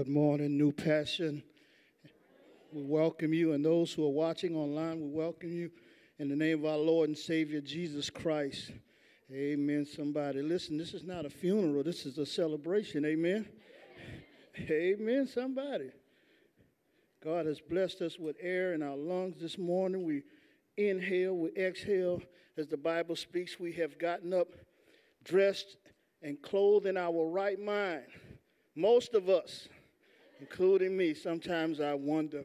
Good 0.00 0.08
morning, 0.08 0.56
New 0.56 0.72
Passion. 0.72 1.42
We 2.72 2.82
welcome 2.84 3.34
you, 3.34 3.52
and 3.52 3.62
those 3.62 3.92
who 3.92 4.02
are 4.06 4.08
watching 4.08 4.56
online, 4.56 4.98
we 4.98 5.08
welcome 5.08 5.52
you 5.52 5.70
in 6.18 6.30
the 6.30 6.36
name 6.36 6.60
of 6.60 6.64
our 6.64 6.78
Lord 6.78 7.10
and 7.10 7.18
Savior 7.18 7.60
Jesus 7.60 8.08
Christ. 8.08 8.70
Amen. 9.30 9.84
Somebody, 9.84 10.40
listen, 10.40 10.78
this 10.78 10.94
is 10.94 11.04
not 11.04 11.26
a 11.26 11.28
funeral, 11.28 11.82
this 11.82 12.06
is 12.06 12.16
a 12.16 12.24
celebration. 12.24 13.04
Amen. 13.04 13.46
Amen. 14.70 15.26
Somebody. 15.26 15.90
God 17.22 17.44
has 17.44 17.60
blessed 17.60 18.00
us 18.00 18.18
with 18.18 18.36
air 18.40 18.72
in 18.72 18.82
our 18.82 18.96
lungs 18.96 19.36
this 19.38 19.58
morning. 19.58 20.06
We 20.06 20.22
inhale, 20.78 21.36
we 21.36 21.50
exhale. 21.50 22.22
As 22.56 22.68
the 22.68 22.78
Bible 22.78 23.16
speaks, 23.16 23.60
we 23.60 23.72
have 23.72 23.98
gotten 23.98 24.32
up, 24.32 24.48
dressed, 25.24 25.76
and 26.22 26.40
clothed 26.40 26.86
in 26.86 26.96
our 26.96 27.26
right 27.26 27.60
mind. 27.60 28.06
Most 28.74 29.12
of 29.12 29.28
us, 29.28 29.68
including 30.40 30.96
me, 30.96 31.14
sometimes 31.14 31.80
I 31.80 31.94
wonder. 31.94 32.44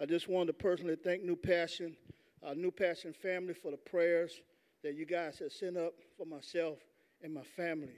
I 0.00 0.06
just 0.06 0.28
want 0.28 0.48
to 0.48 0.52
personally 0.52 0.96
thank 0.96 1.22
New 1.22 1.36
Passion, 1.36 1.96
our 2.44 2.54
New 2.54 2.70
Passion 2.70 3.12
family, 3.12 3.54
for 3.54 3.70
the 3.70 3.76
prayers 3.76 4.40
that 4.82 4.94
you 4.94 5.06
guys 5.06 5.38
have 5.38 5.52
sent 5.52 5.76
up 5.76 5.94
for 6.16 6.26
myself 6.26 6.78
and 7.22 7.32
my 7.32 7.42
family. 7.42 7.94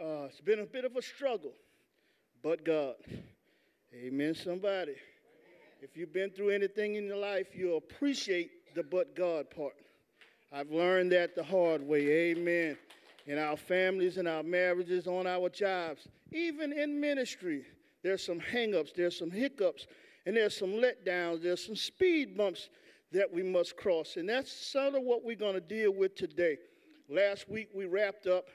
Uh, 0.00 0.24
it's 0.24 0.40
been 0.40 0.60
a 0.60 0.66
bit 0.66 0.84
of 0.84 0.96
a 0.96 1.02
struggle, 1.02 1.52
but 2.42 2.64
God. 2.64 2.94
Amen, 3.94 4.34
somebody. 4.34 4.94
If 5.82 5.96
you've 5.96 6.12
been 6.12 6.30
through 6.30 6.50
anything 6.50 6.94
in 6.94 7.06
your 7.06 7.16
life, 7.16 7.48
you'll 7.54 7.78
appreciate 7.78 8.74
the 8.74 8.82
but 8.82 9.14
God 9.14 9.50
part. 9.50 9.74
I've 10.52 10.70
learned 10.70 11.12
that 11.12 11.34
the 11.34 11.42
hard 11.42 11.82
way. 11.82 12.06
Amen. 12.30 12.76
In 13.26 13.38
our 13.38 13.56
families, 13.56 14.16
in 14.16 14.26
our 14.26 14.42
marriages, 14.42 15.06
on 15.06 15.26
our 15.26 15.48
jobs, 15.48 16.06
even 16.32 16.72
in 16.72 17.00
ministry, 17.00 17.64
there's 18.06 18.24
some 18.24 18.38
hangups, 18.38 18.94
there's 18.94 19.18
some 19.18 19.32
hiccups, 19.32 19.88
and 20.26 20.36
there's 20.36 20.56
some 20.56 20.70
letdowns, 20.70 21.42
there's 21.42 21.66
some 21.66 21.74
speed 21.74 22.36
bumps 22.36 22.68
that 23.10 23.32
we 23.32 23.42
must 23.42 23.76
cross. 23.76 24.16
And 24.16 24.28
that's 24.28 24.52
sort 24.52 24.94
of 24.94 25.02
what 25.02 25.24
we're 25.24 25.34
going 25.34 25.54
to 25.54 25.60
deal 25.60 25.92
with 25.92 26.14
today. 26.14 26.56
Last 27.08 27.48
week 27.48 27.68
we 27.74 27.86
wrapped 27.86 28.28
up 28.28 28.46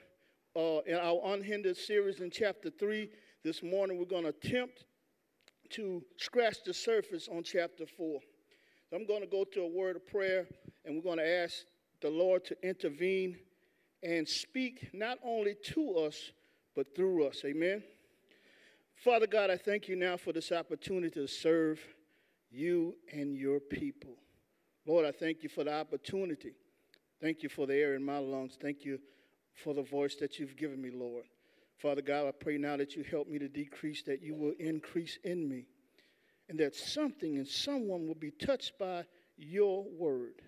uh, 0.56 0.78
in 0.86 0.94
our 0.94 1.20
unhindered 1.34 1.76
series 1.76 2.20
in 2.20 2.30
chapter 2.30 2.70
3. 2.70 3.10
This 3.44 3.62
morning 3.62 3.98
we're 3.98 4.06
going 4.06 4.22
to 4.22 4.30
attempt 4.30 4.84
to 5.70 6.02
scratch 6.16 6.64
the 6.64 6.72
surface 6.72 7.28
on 7.30 7.42
chapter 7.42 7.84
4. 7.84 8.20
So 8.88 8.96
I'm 8.96 9.06
going 9.06 9.20
to 9.20 9.26
go 9.26 9.44
to 9.44 9.60
a 9.60 9.68
word 9.68 9.96
of 9.96 10.06
prayer 10.06 10.46
and 10.86 10.96
we're 10.96 11.02
going 11.02 11.18
to 11.18 11.28
ask 11.28 11.56
the 12.00 12.08
Lord 12.08 12.46
to 12.46 12.56
intervene 12.66 13.36
and 14.02 14.26
speak 14.26 14.88
not 14.94 15.18
only 15.22 15.56
to 15.74 15.96
us, 15.96 16.32
but 16.74 16.96
through 16.96 17.26
us. 17.26 17.42
Amen. 17.44 17.82
Father 19.02 19.26
God, 19.26 19.50
I 19.50 19.56
thank 19.56 19.88
you 19.88 19.96
now 19.96 20.16
for 20.16 20.32
this 20.32 20.52
opportunity 20.52 21.10
to 21.20 21.26
serve 21.26 21.80
you 22.52 22.94
and 23.12 23.36
your 23.36 23.58
people. 23.58 24.14
Lord, 24.86 25.04
I 25.04 25.10
thank 25.10 25.42
you 25.42 25.48
for 25.48 25.64
the 25.64 25.74
opportunity. 25.74 26.52
Thank 27.20 27.42
you 27.42 27.48
for 27.48 27.66
the 27.66 27.74
air 27.74 27.96
in 27.96 28.04
my 28.04 28.18
lungs. 28.18 28.56
Thank 28.60 28.84
you 28.84 29.00
for 29.54 29.74
the 29.74 29.82
voice 29.82 30.14
that 30.20 30.38
you've 30.38 30.56
given 30.56 30.80
me, 30.80 30.90
Lord. 30.92 31.24
Father 31.78 32.00
God, 32.00 32.28
I 32.28 32.30
pray 32.30 32.58
now 32.58 32.76
that 32.76 32.94
you 32.94 33.02
help 33.02 33.26
me 33.26 33.40
to 33.40 33.48
decrease, 33.48 34.04
that 34.04 34.22
you 34.22 34.36
will 34.36 34.54
increase 34.60 35.18
in 35.24 35.48
me, 35.48 35.66
and 36.48 36.56
that 36.60 36.76
something 36.76 37.38
and 37.38 37.48
someone 37.48 38.06
will 38.06 38.14
be 38.14 38.30
touched 38.30 38.78
by 38.78 39.04
your 39.36 39.84
word. 39.98 40.42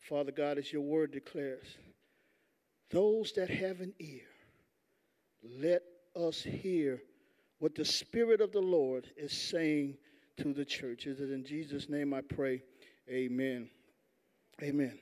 Father 0.00 0.32
God, 0.32 0.58
as 0.58 0.72
your 0.72 0.82
word 0.82 1.12
declares, 1.12 1.66
those 2.90 3.30
that 3.34 3.48
have 3.48 3.80
an 3.80 3.94
ear, 4.00 4.26
let 5.60 5.82
us 6.16 6.42
hear 6.42 7.00
what 7.64 7.74
the 7.74 7.82
Spirit 7.82 8.42
of 8.42 8.52
the 8.52 8.60
Lord 8.60 9.10
is 9.16 9.32
saying 9.32 9.96
to 10.36 10.52
the 10.52 10.66
church. 10.66 11.06
Is 11.06 11.20
it 11.20 11.30
in 11.30 11.46
Jesus' 11.46 11.88
name 11.88 12.12
I 12.12 12.20
pray? 12.20 12.62
Amen. 13.08 13.70
Amen. 14.62 14.98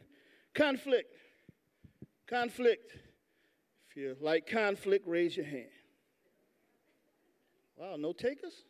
Conflict. 0.54 1.12
Conflict. 2.28 2.92
If 3.90 3.96
you 3.96 4.16
like 4.20 4.46
conflict, 4.46 5.08
raise 5.08 5.36
your 5.36 5.44
hand. 5.44 5.72
Wow, 7.74 7.96
no 7.98 8.12
takers? 8.12 8.62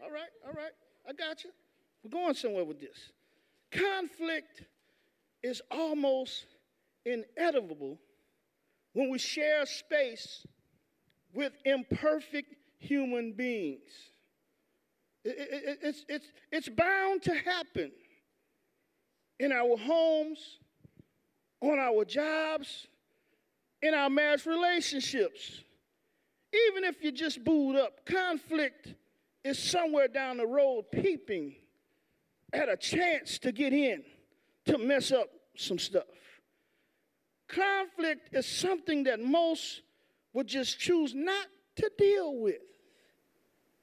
All 0.00 0.12
right, 0.12 0.30
all 0.46 0.52
right. 0.52 0.70
I 1.08 1.12
got 1.12 1.42
you. 1.42 1.50
We're 2.04 2.10
going 2.10 2.34
somewhere 2.34 2.64
with 2.64 2.78
this. 2.78 3.10
Conflict 3.72 4.62
is 5.42 5.60
almost 5.68 6.46
inevitable 7.04 7.98
when 8.92 9.10
we 9.10 9.18
share 9.18 9.66
space 9.66 10.46
with 11.34 11.54
imperfect 11.64 12.54
human 12.82 13.32
beings. 13.32 14.10
It, 15.24 15.36
it, 15.38 15.78
it's, 15.82 16.04
it's, 16.08 16.26
it's 16.50 16.68
bound 16.68 17.22
to 17.22 17.34
happen 17.34 17.92
in 19.38 19.52
our 19.52 19.76
homes, 19.76 20.58
on 21.60 21.78
our 21.78 22.04
jobs, 22.04 22.88
in 23.80 23.94
our 23.94 24.10
marriage 24.10 24.46
relationships. 24.46 25.62
Even 26.68 26.84
if 26.84 27.02
you 27.02 27.12
just 27.12 27.42
booed 27.44 27.76
up, 27.76 28.04
conflict 28.04 28.94
is 29.44 29.58
somewhere 29.58 30.08
down 30.08 30.36
the 30.36 30.46
road 30.46 30.84
peeping 30.92 31.54
at 32.52 32.68
a 32.68 32.76
chance 32.76 33.38
to 33.38 33.52
get 33.52 33.72
in 33.72 34.02
to 34.66 34.76
mess 34.76 35.12
up 35.12 35.28
some 35.56 35.78
stuff. 35.78 36.04
Conflict 37.48 38.28
is 38.32 38.46
something 38.46 39.04
that 39.04 39.20
most 39.20 39.82
would 40.32 40.46
just 40.46 40.78
choose 40.78 41.14
not 41.14 41.46
to 41.76 41.90
deal 41.98 42.36
with, 42.36 42.60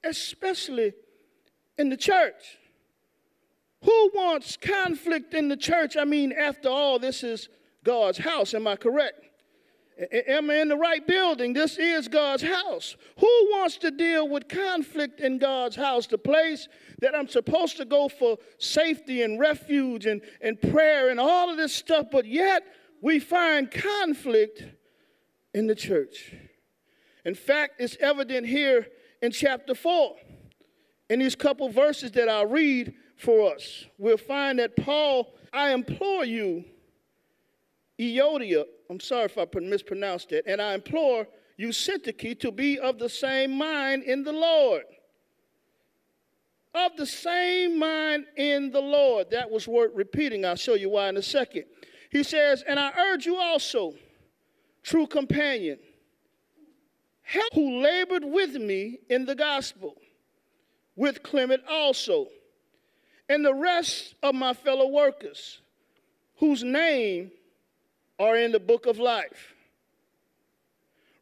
especially 0.04 0.94
in 1.78 1.90
the 1.90 1.98
church. 1.98 2.58
Who 3.84 4.12
wants 4.14 4.58
conflict 4.58 5.34
in 5.34 5.48
the 5.48 5.58
church? 5.58 5.96
I 5.96 6.04
mean, 6.04 6.34
after 6.34 6.70
all, 6.70 7.00
this 7.00 7.24
is 7.24 7.48
God's 7.84 8.18
house. 8.18 8.54
Am 8.54 8.68
I 8.68 8.76
correct? 8.76 9.26
Am 10.12 10.50
I 10.50 10.56
in 10.56 10.70
the 10.70 10.78
right 10.78 11.06
building? 11.06 11.52
This 11.52 11.78
is 11.78 12.08
God's 12.08 12.44
house. 12.44 12.96
Who 13.18 13.48
wants 13.52 13.78
to 13.78 13.92
deal 13.92 14.30
with 14.30 14.48
conflict 14.48 15.20
in 15.20 15.40
God's 15.40 15.76
house? 15.76 16.08
The 16.08 16.18
place 16.18 16.70
that 17.02 17.16
I'm 17.16 17.28
supposed 17.28 17.78
to 17.78 17.86
go 17.86 18.08
for 18.08 18.38
safety 18.59 19.24
and 19.24 19.40
refuge 19.40 20.06
and, 20.06 20.22
and 20.42 20.62
prayer 20.62 21.09
and 21.09 21.20
all 21.20 21.50
of 21.50 21.58
this 21.58 21.76
stuff, 21.76 22.08
but 22.12 22.26
yet 22.26 22.64
we 23.02 23.20
find 23.20 23.70
conflict 23.70 24.64
in 25.54 25.68
the 25.68 25.76
church. 25.76 26.34
In 27.26 27.36
fact, 27.36 27.74
it's 27.80 27.98
evident 28.00 28.48
here 28.48 28.88
in 29.22 29.31
chapter 29.31 29.75
4. 29.75 30.16
In 31.09 31.19
these 31.19 31.35
couple 31.35 31.69
verses 31.69 32.12
that 32.12 32.30
I'll 32.30 32.46
read 32.46 32.94
for 33.18 33.53
us, 33.53 33.85
we'll 33.97 34.18
find 34.18 34.59
that 34.59 34.75
Paul, 34.75 35.34
I 35.52 35.74
implore 35.74 36.24
you, 36.24 36.63
Euodia, 38.00 38.66
I'm 38.90 39.00
sorry 39.00 39.25
if 39.25 39.38
I 39.38 39.46
mispronounced 39.59 40.31
it, 40.31 40.46
and 40.47 40.62
I 40.62 40.74
implore 40.74 41.28
you, 41.58 41.69
Syntyche, 41.69 42.40
to 42.40 42.52
be 42.52 42.79
of 42.79 43.00
the 43.00 43.09
same 43.09 43.58
mind 43.58 44.03
in 44.03 44.24
the 44.24 44.31
Lord. 44.31 44.84
Of 46.74 46.96
the 46.96 47.06
same 47.06 47.78
mind 47.78 48.25
in 48.38 48.72
the 48.72 48.79
Lord. 48.79 49.31
That 49.31 49.50
was 49.50 49.68
worth 49.68 49.91
repeating. 49.94 50.46
I'll 50.46 50.56
show 50.56 50.75
you 50.75 50.91
why 50.91 51.09
in 51.09 51.18
a 51.18 51.22
second. 51.22 51.66
He 52.12 52.24
says, 52.24 52.63
And 52.68 52.79
I 52.79 52.91
urge 52.97 53.25
you 53.25 53.35
also, 53.38 53.94
true 54.84 55.08
companion, 55.08 55.79
who 57.53 57.81
labored 57.81 58.25
with 58.25 58.56
me 58.56 59.00
in 59.09 59.25
the 59.25 59.35
gospel, 59.35 59.95
with 60.95 61.23
Clement 61.23 61.62
also, 61.69 62.28
and 63.28 63.45
the 63.45 63.53
rest 63.53 64.16
of 64.23 64.34
my 64.35 64.53
fellow 64.53 64.88
workers, 64.88 65.62
whose 66.38 66.63
name 66.63 67.31
are 68.17 68.35
in 68.35 68.51
the 68.51 68.59
book 68.59 68.85
of 68.85 68.97
life. 68.97 69.53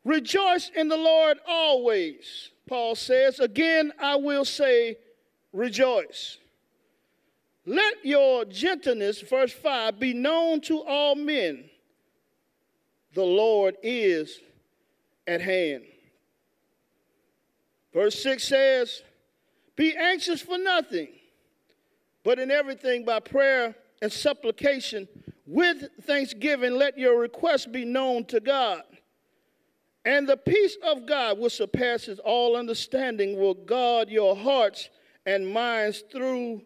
Rejoice 0.03 0.71
in 0.75 0.87
the 0.87 0.97
Lord 0.97 1.37
always, 1.45 2.51
Paul 2.67 2.95
says. 2.95 3.39
Again, 3.39 3.91
I 3.99 4.15
will 4.15 4.45
say, 4.45 4.97
rejoice. 5.51 6.37
Let 7.65 8.05
your 8.05 8.45
gentleness, 8.45 9.19
verse 9.19 9.51
5, 9.51 9.99
be 9.99 10.13
known 10.13 10.61
to 10.61 10.81
all 10.81 11.15
men. 11.15 11.65
The 13.13 13.25
Lord 13.25 13.75
is 13.83 14.39
at 15.27 15.41
hand. 15.41 15.83
Verse 17.97 18.21
6 18.21 18.43
says, 18.43 19.01
Be 19.75 19.97
anxious 19.97 20.39
for 20.39 20.59
nothing, 20.59 21.07
but 22.23 22.37
in 22.37 22.51
everything 22.51 23.03
by 23.03 23.19
prayer 23.19 23.73
and 24.03 24.13
supplication 24.13 25.07
with 25.47 25.83
thanksgiving, 26.03 26.73
let 26.73 26.99
your 26.99 27.19
requests 27.19 27.65
be 27.65 27.85
known 27.85 28.23
to 28.25 28.39
God. 28.39 28.83
And 30.05 30.29
the 30.29 30.37
peace 30.37 30.77
of 30.85 31.07
God, 31.07 31.39
which 31.39 31.53
surpasses 31.53 32.19
all 32.19 32.55
understanding, 32.55 33.35
will 33.35 33.55
guard 33.55 34.09
your 34.09 34.35
hearts 34.35 34.91
and 35.25 35.51
minds 35.51 36.03
through 36.11 36.61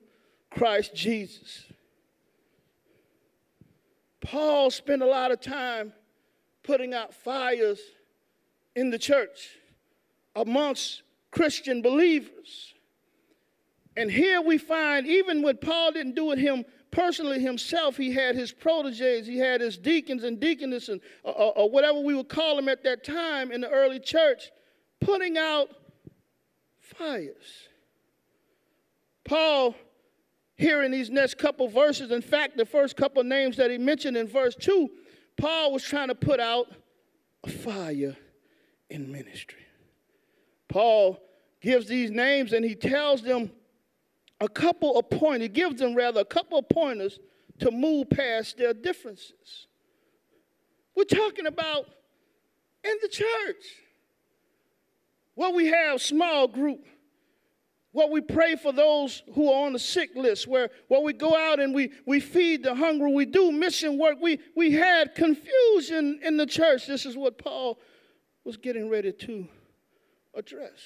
Christ 0.49 0.93
Jesus. 0.93 1.63
Paul 4.19 4.69
spent 4.69 5.01
a 5.01 5.07
lot 5.07 5.31
of 5.31 5.39
time 5.39 5.93
putting 6.61 6.93
out 6.93 7.13
fires 7.13 7.79
in 8.75 8.89
the 8.89 8.99
church 8.99 9.51
amongst 10.35 11.03
Christian 11.31 11.81
believers. 11.81 12.73
And 13.97 14.09
here 14.09 14.41
we 14.41 14.57
find, 14.57 15.07
even 15.07 15.41
when 15.41 15.57
Paul 15.57 15.91
didn't 15.91 16.15
do 16.15 16.31
it 16.31 16.37
him 16.37 16.63
personally 16.91 17.39
himself, 17.39 17.97
he 17.97 18.11
had 18.11 18.35
his 18.35 18.51
proteges, 18.51 19.27
he 19.27 19.37
had 19.37 19.61
his 19.61 19.77
deacons 19.77 20.23
and 20.23 20.39
deaconesses, 20.39 20.89
and, 20.89 21.01
or, 21.23 21.57
or 21.57 21.69
whatever 21.69 21.99
we 21.99 22.13
would 22.13 22.29
call 22.29 22.55
them 22.55 22.69
at 22.69 22.83
that 22.83 23.03
time 23.03 23.51
in 23.51 23.61
the 23.61 23.69
early 23.69 23.99
church, 23.99 24.51
putting 24.99 25.37
out 25.37 25.69
fires. 26.79 27.67
Paul, 29.23 29.75
here 30.55 30.83
in 30.83 30.91
these 30.91 31.09
next 31.09 31.37
couple 31.37 31.67
verses, 31.67 32.11
in 32.11 32.21
fact, 32.21 32.57
the 32.57 32.65
first 32.65 32.95
couple 32.95 33.23
names 33.23 33.57
that 33.57 33.71
he 33.71 33.77
mentioned 33.77 34.17
in 34.17 34.27
verse 34.27 34.55
2, 34.55 34.89
Paul 35.37 35.71
was 35.71 35.83
trying 35.83 36.09
to 36.09 36.15
put 36.15 36.39
out 36.39 36.67
a 37.43 37.49
fire 37.49 38.15
in 38.89 39.11
ministry. 39.11 39.65
Paul 40.71 41.21
gives 41.61 41.87
these 41.87 42.09
names 42.09 42.53
and 42.53 42.65
he 42.65 42.75
tells 42.75 43.21
them 43.21 43.51
a 44.39 44.47
couple 44.47 44.97
of 44.97 45.09
pointers, 45.09 45.43
he 45.43 45.49
gives 45.49 45.79
them 45.79 45.93
rather 45.93 46.21
a 46.21 46.25
couple 46.25 46.57
of 46.57 46.67
pointers 46.69 47.19
to 47.59 47.69
move 47.69 48.09
past 48.09 48.57
their 48.57 48.73
differences. 48.73 49.67
We're 50.95 51.03
talking 51.03 51.45
about 51.45 51.87
in 52.83 52.95
the 53.01 53.07
church 53.07 53.65
where 55.35 55.51
we 55.51 55.67
have 55.67 56.01
small 56.01 56.47
group, 56.47 56.85
where 57.91 58.07
we 58.07 58.21
pray 58.21 58.55
for 58.55 58.71
those 58.71 59.21
who 59.35 59.51
are 59.51 59.67
on 59.67 59.73
the 59.73 59.79
sick 59.79 60.15
list, 60.15 60.47
where, 60.47 60.69
where 60.87 61.01
we 61.01 61.13
go 61.13 61.35
out 61.35 61.59
and 61.59 61.75
we, 61.75 61.91
we 62.07 62.19
feed 62.19 62.63
the 62.63 62.73
hungry, 62.73 63.13
we 63.13 63.25
do 63.25 63.51
mission 63.51 63.99
work. 63.99 64.17
We, 64.21 64.39
we 64.55 64.71
had 64.71 65.13
confusion 65.15 66.19
in 66.23 66.37
the 66.37 66.45
church. 66.45 66.87
This 66.87 67.05
is 67.05 67.15
what 67.15 67.37
Paul 67.37 67.77
was 68.43 68.57
getting 68.57 68.89
ready 68.89 69.11
to 69.11 69.47
address. 70.35 70.79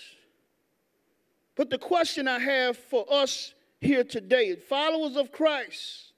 But 1.55 1.69
the 1.69 1.77
question 1.77 2.27
I 2.27 2.39
have 2.39 2.77
for 2.77 3.05
us 3.11 3.53
here 3.79 4.03
today, 4.03 4.55
followers 4.55 5.15
of 5.15 5.31
Christ, 5.31 6.13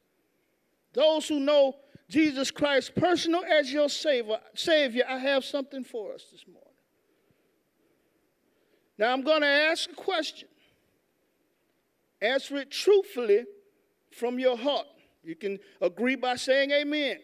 those 0.93 1.27
who 1.27 1.39
know 1.39 1.75
Jesus 2.09 2.49
Christ 2.49 2.95
personal 2.95 3.43
as 3.43 3.71
your 3.71 3.89
savior, 3.89 4.39
savior, 4.55 5.03
I 5.07 5.17
have 5.19 5.43
something 5.43 5.83
for 5.83 6.13
us 6.13 6.25
this 6.31 6.45
morning. 6.47 6.63
Now 8.97 9.13
I'm 9.13 9.21
going 9.21 9.41
to 9.41 9.47
ask 9.47 9.91
a 9.91 9.95
question. 9.95 10.47
Answer 12.21 12.57
it 12.57 12.71
truthfully 12.71 13.45
from 14.11 14.39
your 14.39 14.57
heart. 14.57 14.87
You 15.23 15.35
can 15.35 15.59
agree 15.81 16.15
by 16.15 16.35
saying 16.35 16.71
amen. 16.71 17.17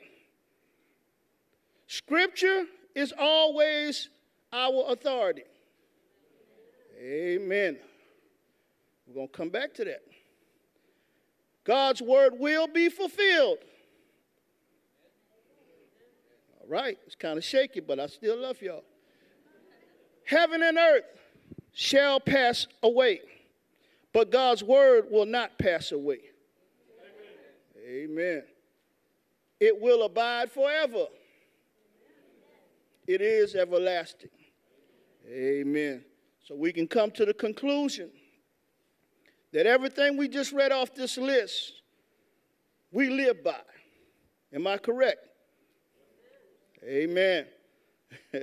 Scripture 1.88 2.66
is 2.96 3.14
always 3.18 4.10
our 4.52 4.86
authority. 4.90 5.44
Amen. 7.04 7.78
We're 9.06 9.16
going 9.16 9.28
to 9.28 9.34
come 9.34 9.50
back 9.50 9.74
to 9.76 9.86
that. 9.86 10.04
God's 11.66 12.02
word 12.02 12.34
will 12.40 12.68
be 12.68 12.90
fulfilled. 12.90 13.58
All 16.62 16.68
right, 16.70 16.98
it's 17.06 17.16
kind 17.16 17.38
of 17.38 17.44
shaky, 17.44 17.82
but 17.82 18.00
I 18.00 18.08
still 18.08 18.38
love 18.38 18.62
y'all. 18.62 18.84
Heaven 20.26 20.64
and 20.64 20.78
earth 20.78 21.04
shall 21.74 22.22
pass 22.22 22.68
away, 22.82 23.20
but 24.14 24.32
God's 24.32 24.64
word 24.64 25.08
will 25.12 25.26
not 25.26 25.58
pass 25.58 25.92
away. 25.92 26.20
Amen. 27.86 28.12
Amen. 28.12 28.44
It 29.60 29.82
will 29.82 30.04
abide 30.04 30.52
forever. 30.52 31.08
It 33.06 33.20
is 33.20 33.56
everlasting. 33.56 34.30
Amen. 35.28 36.06
So 36.44 36.56
we 36.56 36.74
can 36.74 36.88
come 36.88 37.10
to 37.12 37.26
the 37.26 37.34
conclusion 37.34 38.10
that 39.54 39.66
everything 39.66 40.18
we 40.18 40.28
just 40.28 40.52
read 40.52 40.72
off 40.72 40.94
this 40.94 41.18
list, 41.18 41.82
we 42.92 43.10
live 43.10 43.44
by. 43.44 43.62
Am 44.54 44.68
I 44.68 44.78
correct? 44.78 45.26
Amen. 46.84 47.46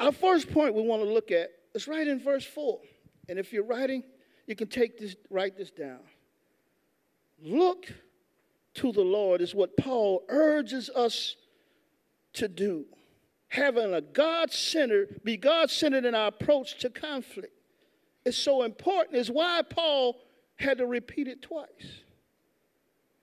Our 0.00 0.12
first 0.12 0.52
point 0.52 0.74
we 0.74 0.82
want 0.82 1.02
to 1.02 1.08
look 1.08 1.30
at 1.30 1.50
is 1.74 1.88
right 1.88 2.06
in 2.06 2.20
verse 2.20 2.44
4. 2.44 2.78
And 3.28 3.38
if 3.38 3.52
you're 3.52 3.64
writing, 3.64 4.04
you 4.46 4.54
can 4.54 4.68
take 4.68 4.98
this, 4.98 5.16
write 5.30 5.56
this 5.56 5.70
down. 5.70 6.00
Look 7.42 7.92
to 8.74 8.92
the 8.92 9.00
Lord 9.00 9.40
is 9.40 9.54
what 9.54 9.76
Paul 9.76 10.22
urges 10.28 10.90
us 10.90 11.36
to 12.34 12.46
do 12.46 12.84
having 13.48 13.94
a 13.94 14.00
God 14.00 14.52
centered, 14.52 15.20
be 15.24 15.36
God 15.36 15.70
centered 15.70 16.04
in 16.04 16.14
our 16.14 16.28
approach 16.28 16.78
to 16.78 16.90
conflict 16.90 17.52
is 18.24 18.36
so 18.36 18.62
important, 18.62 19.16
is 19.16 19.30
why 19.30 19.62
Paul 19.68 20.16
had 20.56 20.78
to 20.78 20.86
repeat 20.86 21.28
it 21.28 21.42
twice. 21.42 22.02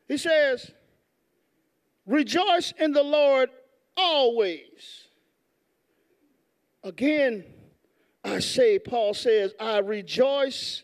He 0.08 0.18
says, 0.18 0.72
Rejoice 2.06 2.74
in 2.80 2.92
the 2.92 3.04
Lord 3.04 3.50
always. 3.98 5.08
Again, 6.84 7.44
I 8.24 8.40
say, 8.40 8.78
Paul 8.78 9.14
says, 9.14 9.54
I 9.60 9.80
rejoice 9.80 10.84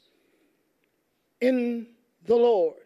in 1.39 1.87
the 2.25 2.35
Lord. 2.35 2.77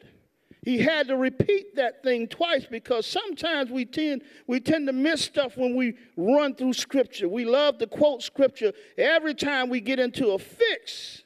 He 0.65 0.79
had 0.79 1.09
to 1.09 1.15
repeat 1.15 1.75
that 1.75 2.01
thing 2.01 2.27
twice 2.27 2.65
because 2.65 3.06
sometimes 3.06 3.69
we 3.69 3.85
tend, 3.85 4.23
we 4.47 4.59
tend 4.59 4.88
to 4.88 4.94
miss 4.94 5.21
stuff 5.21 5.56
when 5.57 5.75
we 5.75 5.95
run 6.17 6.56
through 6.56 6.73
Scripture. 6.73 7.29
We 7.29 7.45
love 7.45 7.77
to 7.77 7.88
quote 7.88 8.23
Scripture 8.23 8.73
every 8.97 9.35
time 9.35 9.69
we 9.69 9.79
get 9.79 10.00
into 10.00 10.31
a 10.31 10.39
fix. 10.39 11.21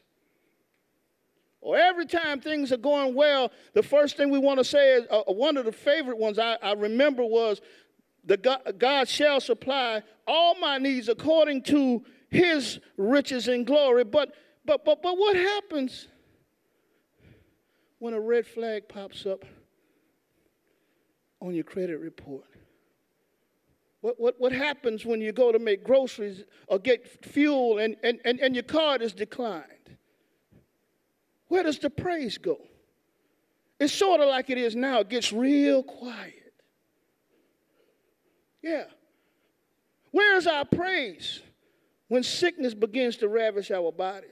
Or 1.62 1.77
every 1.77 2.06
time 2.06 2.41
things 2.41 2.74
are 2.74 2.77
going 2.77 3.15
well, 3.15 3.51
the 3.74 3.83
first 3.83 4.18
thing 4.18 4.30
we 4.30 4.39
want 4.39 4.59
to 4.59 4.65
say 4.65 4.95
is 4.95 5.06
uh, 5.09 5.21
one 5.27 5.56
of 5.56 5.63
the 5.63 5.71
favorite 5.71 6.18
ones 6.18 6.38
I, 6.38 6.57
I 6.62 6.74
remember 6.74 7.24
was, 7.24 7.62
the 8.25 8.35
God, 8.35 8.75
God 8.77 9.07
shall 9.07 9.39
supply 9.39 10.03
all 10.27 10.56
my 10.59 10.80
needs 10.80 11.07
according 11.07 11.63
to 11.63 12.03
his 12.30 12.80
riches 12.97 13.47
and 13.47 13.65
glory. 13.65 14.03
But, 14.03 14.33
but, 14.65 14.83
but, 14.83 15.01
but 15.01 15.18
what 15.18 15.38
happens 15.38 16.09
when 18.00 18.13
a 18.13 18.19
red 18.19 18.48
flag 18.48 18.88
pops 18.88 19.25
up 19.25 19.46
on 21.42 21.54
your 21.54 21.63
credit 21.63 22.00
report? 22.00 22.46
What, 24.01 24.19
what, 24.19 24.36
what 24.40 24.51
happens 24.54 25.06
when 25.06 25.19
you 25.22 25.31
go 25.34 25.51
to 25.51 25.60
make 25.60 25.84
groceries 25.84 26.44
or 26.68 26.80
get 26.80 27.25
fuel 27.25 27.80
and, 27.80 27.98
and, 28.01 28.19
and, 28.24 28.40
and 28.40 28.56
your 28.56 28.63
card 28.63 29.01
is 29.01 29.13
declined? 29.13 29.66
Where 31.50 31.64
does 31.64 31.80
the 31.80 31.90
praise 31.90 32.38
go? 32.38 32.59
It's 33.80 33.94
sort 33.94 34.21
of 34.21 34.28
like 34.28 34.50
it 34.50 34.57
is 34.57 34.76
now, 34.76 35.00
it 35.00 35.09
gets 35.09 35.33
real 35.33 35.83
quiet. 35.83 36.54
Yeah. 38.62 38.85
Where 40.12 40.38
is 40.38 40.47
our 40.47 40.66
praise 40.66 41.42
when 42.07 42.23
sickness 42.23 42.73
begins 42.73 43.18
to 43.18 43.28
ravish 43.28 43.71
our 43.71 43.92
bodies? 43.92 44.30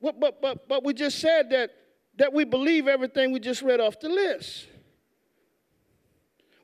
But, 0.00 0.18
but, 0.18 0.40
but, 0.40 0.68
but 0.68 0.84
we 0.84 0.94
just 0.94 1.18
said 1.18 1.50
that 1.50 1.70
that 2.20 2.34
we 2.34 2.44
believe 2.44 2.86
everything 2.86 3.32
we 3.32 3.40
just 3.40 3.62
read 3.62 3.80
off 3.80 3.98
the 3.98 4.08
list. 4.10 4.66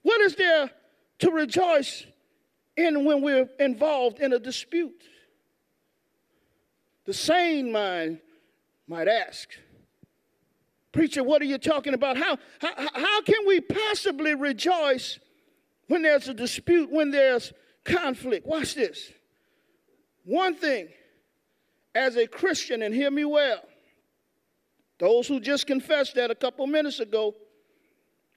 What 0.03 0.21
is 0.21 0.37
there 0.37 0.71
to 1.21 1.31
rejoice 1.31 2.05
in 2.77 3.07
when 3.07 3.23
we're 3.23 3.49
involved 3.59 4.21
in 4.21 4.35
a 4.35 4.39
dispute? 4.39 5.03
The 7.07 7.15
sane 7.15 7.73
mind 7.73 8.21
might 8.87 9.09
ask, 9.09 9.49
Preacher, 10.93 11.25
what 11.25 11.41
are 11.41 11.47
you 11.47 11.57
talking 11.57 11.95
about? 11.95 12.19
How, 12.19 12.37
how, 12.61 12.75
how 12.77 13.23
can 13.23 13.47
we 13.47 13.63
possibly 13.63 14.35
rejoice 14.35 15.19
when 15.87 16.03
there's 16.03 16.29
a 16.29 16.35
dispute, 16.35 16.93
when 16.93 17.11
there's 17.11 17.55
conflict? 17.83 18.47
Watch 18.47 18.75
this. 18.75 19.11
One 20.25 20.55
thing, 20.55 20.89
as 21.95 22.17
a 22.17 22.27
Christian, 22.27 22.83
and 22.83 22.95
hear 22.95 23.11
me 23.11 23.25
well, 23.25 23.63
those 24.99 25.29
who 25.29 25.41
just 25.41 25.67
confessed 25.67 26.15
that 26.15 26.31
a 26.31 26.35
couple 26.35 26.67
minutes 26.67 27.01
ago, 27.01 27.35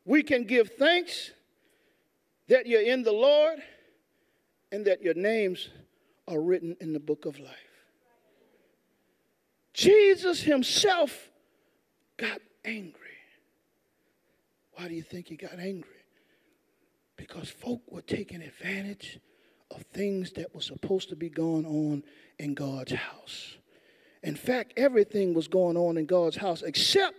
we 0.06 0.24
can 0.24 0.44
give 0.44 0.72
thanks 0.78 1.32
that 2.48 2.66
you're 2.66 2.82
in 2.82 3.04
the 3.04 3.12
Lord 3.12 3.60
and 4.72 4.86
that 4.86 5.02
your 5.02 5.14
names 5.14 5.70
are 6.28 6.42
written 6.42 6.76
in 6.82 6.94
the 6.94 7.00
book 7.00 7.26
of 7.26 7.40
life. 7.40 7.56
Jesus 9.74 10.42
himself 10.42 11.30
got 12.18 12.40
angry. 12.66 12.94
Why 14.74 14.88
do 14.88 14.94
you 14.94 15.04
think 15.04 15.28
he 15.28 15.36
got 15.36 15.60
angry? 15.60 15.90
Because 17.16 17.50
folk 17.50 17.82
were 17.88 18.02
taking 18.02 18.42
advantage 18.42 19.20
of 19.72 19.84
things 19.94 20.32
that 20.34 20.54
were 20.54 20.62
supposed 20.62 21.10
to 21.10 21.16
be 21.16 21.30
going 21.30 21.66
on 21.66 22.04
in 22.40 22.54
God's 22.54 22.94
house. 22.94 23.59
In 24.22 24.36
fact, 24.36 24.74
everything 24.78 25.34
was 25.34 25.48
going 25.48 25.78
on 25.78 25.98
in 25.98 26.06
God's 26.06 26.36
house 26.36 26.62
except 26.62 27.16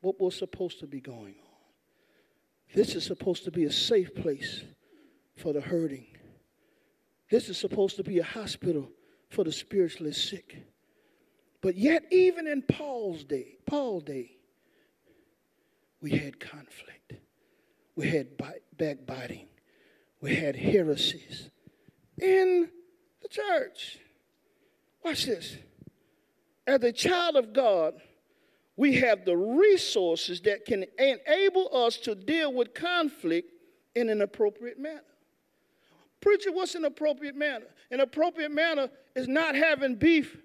what 0.00 0.20
was 0.20 0.36
supposed 0.36 0.80
to 0.80 0.86
be 0.86 1.00
going 1.00 1.34
on. 1.34 1.52
This 2.74 2.94
is 2.94 3.04
supposed 3.04 3.44
to 3.44 3.50
be 3.50 3.64
a 3.64 3.72
safe 3.72 4.14
place 4.14 4.62
for 5.36 5.52
the 5.52 5.60
hurting. 5.60 6.06
This 7.30 7.48
is 7.48 7.58
supposed 7.58 7.96
to 7.96 8.04
be 8.04 8.18
a 8.18 8.24
hospital 8.24 8.90
for 9.30 9.44
the 9.44 9.52
spiritually 9.52 10.12
sick. 10.12 10.64
But 11.60 11.76
yet, 11.76 12.04
even 12.10 12.46
in 12.46 12.62
Paul's 12.62 13.24
day, 13.24 13.58
Paul's 13.66 14.02
day, 14.04 14.32
we 16.00 16.10
had 16.10 16.40
conflict. 16.40 17.14
We 17.94 18.08
had 18.08 18.28
backbiting. 18.76 19.46
We 20.20 20.34
had 20.34 20.56
heresies 20.56 21.50
in 22.20 22.68
the 23.20 23.28
church. 23.28 23.98
Watch 25.04 25.26
this. 25.26 25.56
As 26.66 26.82
a 26.82 26.92
child 26.92 27.36
of 27.36 27.52
God, 27.52 27.94
we 28.76 28.94
have 28.96 29.24
the 29.24 29.36
resources 29.36 30.40
that 30.42 30.64
can 30.64 30.84
enable 30.98 31.68
us 31.74 31.96
to 31.98 32.14
deal 32.14 32.52
with 32.52 32.74
conflict 32.74 33.52
in 33.94 34.08
an 34.08 34.22
appropriate 34.22 34.78
manner. 34.78 35.02
Preacher, 36.20 36.52
what's 36.52 36.74
an 36.74 36.84
appropriate 36.84 37.34
manner? 37.34 37.66
An 37.90 38.00
appropriate 38.00 38.52
manner 38.52 38.88
is 39.14 39.28
not 39.28 39.54
having 39.54 39.96
beef 39.96 40.36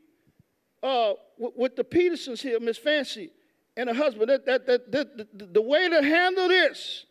uh, 0.83 1.13
with, 1.37 1.75
the 1.75 1.83
Petersons 1.83 2.41
here, 2.41 2.59
Miss 2.59 2.77
Fancy, 2.77 3.31
and 3.75 3.89
her 3.89 3.95
husband. 3.95 4.29
That, 4.29 4.45
that, 4.45 4.65
that, 4.65 4.91
that 4.91 5.37
the, 5.37 5.45
the, 5.45 5.61
way 5.61 5.87
to 5.87 6.01
handle 6.01 6.47
this 6.47 7.05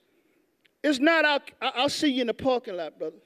is 0.82 1.00
not, 1.00 1.24
I'll, 1.24 1.40
I'll 1.60 1.88
see 1.88 2.08
you 2.08 2.22
in 2.22 2.26
the 2.26 2.34
parking 2.34 2.76
lot, 2.76 2.98
brother. 2.98 3.16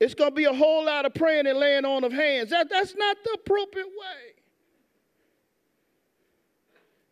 It's 0.00 0.14
going 0.14 0.30
to 0.30 0.34
be 0.34 0.44
a 0.44 0.52
whole 0.52 0.84
lot 0.86 1.04
of 1.04 1.14
praying 1.14 1.46
and 1.46 1.58
laying 1.58 1.84
on 1.84 2.04
of 2.04 2.12
hands. 2.12 2.50
That, 2.50 2.68
that's 2.70 2.94
not 2.94 3.16
the 3.24 3.32
appropriate 3.32 3.86
way. 3.86 4.34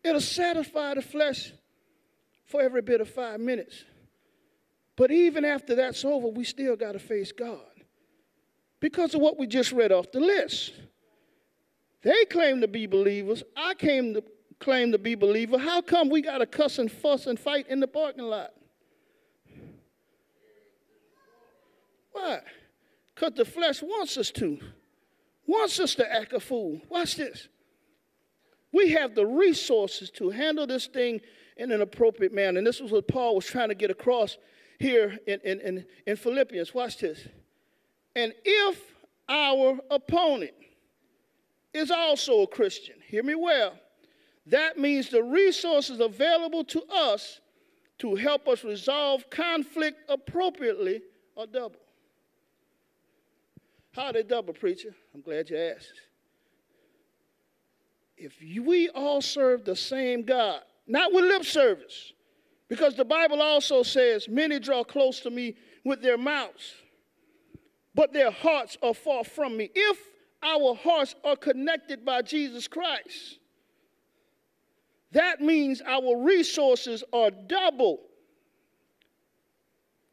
It'll 0.03 0.21
satisfy 0.21 0.93
the 0.93 1.01
flesh 1.01 1.51
for 2.45 2.61
every 2.61 2.81
bit 2.81 3.01
of 3.01 3.09
five 3.09 3.39
minutes. 3.39 3.83
But 4.95 5.11
even 5.11 5.43
after 5.43 5.75
that's 5.75 6.05
over, 6.05 6.29
we 6.29 6.43
still 6.43 6.75
got 6.75 6.93
to 6.93 6.99
face 6.99 7.31
God 7.31 7.59
because 8.79 9.13
of 9.13 9.21
what 9.21 9.37
we 9.37 9.47
just 9.47 9.71
read 9.71 9.91
off 9.91 10.11
the 10.11 10.19
list. 10.19 10.73
They 12.03 12.25
claim 12.25 12.61
to 12.61 12.67
be 12.67 12.87
believers. 12.87 13.43
I 13.55 13.73
came 13.73 14.13
to 14.13 14.23
claim 14.59 14.91
to 14.91 14.97
be 14.97 15.15
believer. 15.15 15.57
How 15.57 15.81
come 15.81 16.09
we 16.09 16.21
got 16.21 16.39
to 16.39 16.45
cuss 16.45 16.79
and 16.79 16.91
fuss 16.91 17.27
and 17.27 17.39
fight 17.39 17.67
in 17.67 17.79
the 17.79 17.87
parking 17.87 18.23
lot? 18.23 18.53
Why? 22.11 22.39
Because 23.17 23.33
the 23.33 23.45
flesh 23.45 23.81
wants 23.81 24.15
us 24.17 24.29
to, 24.31 24.59
wants 25.47 25.79
us 25.79 25.95
to 25.95 26.13
act 26.13 26.33
a 26.33 26.39
fool. 26.39 26.79
Watch 26.87 27.15
this. 27.15 27.47
We 28.71 28.91
have 28.91 29.15
the 29.15 29.25
resources 29.25 30.11
to 30.11 30.29
handle 30.29 30.67
this 30.67 30.85
thing 30.85 31.21
in 31.55 31.71
an 31.71 31.81
appropriate 31.81 32.31
manner. 32.31 32.59
And 32.59 32.67
this 32.67 32.79
was 32.79 32.91
what 32.91 33.07
Paul 33.07 33.33
was 33.33 33.45
trying 33.45 33.69
to 33.69 33.75
get 33.75 33.89
across 33.89 34.37
here 34.77 35.17
in, 35.25 35.39
in, 35.43 35.59
in, 35.61 35.85
in 36.05 36.15
Philippians. 36.15 36.75
Watch 36.75 36.99
this. 36.99 37.27
And 38.15 38.35
if 38.45 38.79
our 39.27 39.79
opponent 39.89 40.53
is 41.73 41.89
also 41.89 42.41
a 42.41 42.47
Christian, 42.47 42.97
hear 43.07 43.23
me 43.23 43.33
well, 43.33 43.73
that 44.45 44.77
means 44.77 45.09
the 45.09 45.23
resources 45.23 45.99
available 45.99 46.63
to 46.65 46.83
us 46.93 47.41
to 47.97 48.13
help 48.13 48.47
us 48.47 48.63
resolve 48.63 49.27
conflict 49.31 49.97
appropriately 50.07 51.01
are 51.35 51.47
double. 51.47 51.79
How 53.97 54.11
they 54.11 54.21
double, 54.21 54.53
preacher? 54.53 54.93
I'm 55.15 55.21
glad 55.21 55.49
you 55.49 55.57
asked. 55.57 55.91
If 58.15 58.35
we 58.39 58.89
all 58.89 59.23
serve 59.23 59.65
the 59.65 59.75
same 59.75 60.21
God, 60.21 60.61
not 60.85 61.11
with 61.11 61.25
lip 61.25 61.43
service, 61.43 62.13
because 62.67 62.95
the 62.95 63.03
Bible 63.03 63.41
also 63.41 63.81
says, 63.81 64.29
Many 64.29 64.59
draw 64.59 64.83
close 64.83 65.19
to 65.21 65.31
me 65.31 65.55
with 65.83 66.03
their 66.03 66.17
mouths, 66.17 66.75
but 67.95 68.13
their 68.13 68.29
hearts 68.29 68.77
are 68.83 68.93
far 68.93 69.23
from 69.23 69.57
me. 69.57 69.71
If 69.73 69.97
our 70.43 70.75
hearts 70.75 71.15
are 71.23 71.35
connected 71.35 72.05
by 72.05 72.21
Jesus 72.21 72.67
Christ, 72.67 73.39
that 75.11 75.41
means 75.41 75.81
our 75.81 76.21
resources 76.21 77.03
are 77.11 77.31
double 77.31 78.01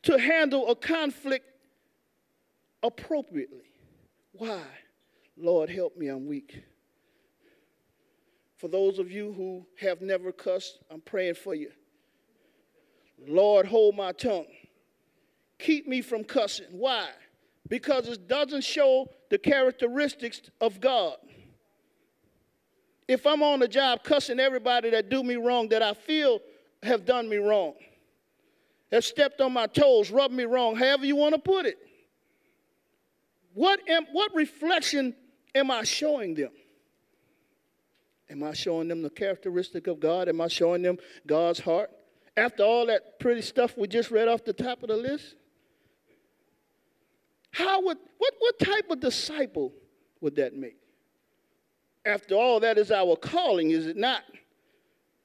to 0.05 0.19
handle 0.19 0.71
a 0.71 0.75
conflict 0.75 1.45
appropriately. 2.83 3.74
Why? 4.35 4.63
Lord, 5.37 5.71
help 5.71 5.97
me, 5.97 6.09
I'm 6.09 6.27
weak. 6.27 6.63
For 8.57 8.69
those 8.69 8.99
of 8.99 9.11
you 9.11 9.33
who 9.33 9.67
have 9.81 10.01
never 10.01 10.33
cussed, 10.33 10.79
I'm 10.91 11.01
praying 11.01 11.35
for 11.35 11.55
you. 11.55 11.71
Lord, 13.27 13.67
hold 13.67 13.97
my 13.97 14.13
tongue. 14.13 14.47
Keep 15.59 15.87
me 15.87 16.03
from 16.03 16.25
cussing. 16.25 16.67
Why? 16.71 17.09
Because 17.69 18.09
it 18.09 18.29
doesn't 18.29 18.65
show 18.65 19.09
the 19.31 19.39
characteristics 19.39 20.43
of 20.61 20.81
God. 20.81 21.17
If 23.07 23.27
I'm 23.27 23.43
on 23.43 23.61
the 23.61 23.69
job 23.69 24.03
cussing 24.03 24.41
everybody 24.41 24.91
that 24.91 25.09
do 25.11 25.23
me 25.23 25.37
wrong, 25.37 25.69
that 25.69 25.83
I 25.83 25.95
feel 25.95 26.41
have 26.83 27.05
done 27.05 27.29
me 27.29 27.37
wrong, 27.37 27.75
have 28.91 29.05
stepped 29.05 29.41
on 29.41 29.53
my 29.53 29.67
toes, 29.67 30.11
rubbed 30.11 30.35
me 30.35 30.45
wrong, 30.45 30.75
however 30.75 31.07
you 31.07 31.17
want 31.17 31.35
to 31.35 31.41
put 31.41 31.67
it, 31.67 31.79
what, 33.55 33.81
am, 33.89 34.07
what 34.13 34.35
reflection 34.35 35.15
am 35.55 35.71
I 35.71 35.85
showing 35.85 36.35
them? 36.35 36.51
Am 38.31 38.43
I 38.43 38.53
showing 38.53 38.89
them 38.89 39.03
the 39.03 39.11
characteristic 39.11 39.87
of 39.87 40.01
God? 40.01 40.29
Am 40.29 40.41
I 40.41 40.49
showing 40.49 40.83
them 40.83 40.99
God's 41.27 41.61
heart? 41.61 41.91
after 42.37 42.63
all 42.63 42.87
that 42.87 43.19
pretty 43.19 43.43
stuff 43.43 43.77
we 43.77 43.87
just 43.87 44.11
read 44.11 44.29
off 44.29 44.45
the 44.45 44.53
top 44.53 44.83
of 44.83 44.89
the 44.89 44.97
list? 44.97 45.37
How 47.51 47.83
would, 47.83 47.99
what, 48.19 48.35
what 48.39 48.59
type 48.59 48.91
of 48.91 49.01
disciple 49.01 49.73
would 50.21 50.37
that 50.37 50.57
make? 50.57 50.77
After 52.05 52.35
all, 52.35 52.61
that 52.61 52.77
is 52.77 52.91
our 52.91 53.17
calling, 53.17 53.71
is 53.71 53.87
it 53.87 53.97
not? 53.97 54.23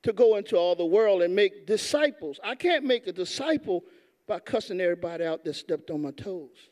To 0.03 0.13
go 0.13 0.38
into 0.38 0.55
all 0.55 0.75
the 0.75 0.86
world 0.86 1.21
and 1.24 1.36
make 1.36 1.65
disciples. 1.65 2.39
I 2.43 2.55
can't 2.55 2.86
make 2.86 3.07
a 3.07 3.12
disciple 3.12 3.83
by 4.27 4.39
cussing 4.39 4.79
everybody 4.79 5.25
out 5.25 5.43
that 5.43 5.55
stepped 5.55 5.89
on 5.89 6.03
my 6.03 6.12
toes. 6.12 6.69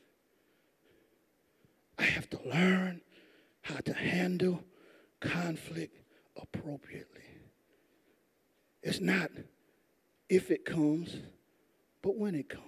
I 1.98 2.04
have 2.04 2.30
to 2.32 2.40
learn 2.46 3.02
how 3.62 3.78
to 3.78 3.94
handle 3.94 4.64
conflict 5.20 5.98
appropriately. 6.36 7.22
It's 8.84 9.00
not 9.00 9.32
if 10.30 10.52
it 10.52 10.66
comes, 10.66 11.16
but 12.02 12.16
when 12.18 12.36
it 12.36 12.50
comes. 12.50 12.64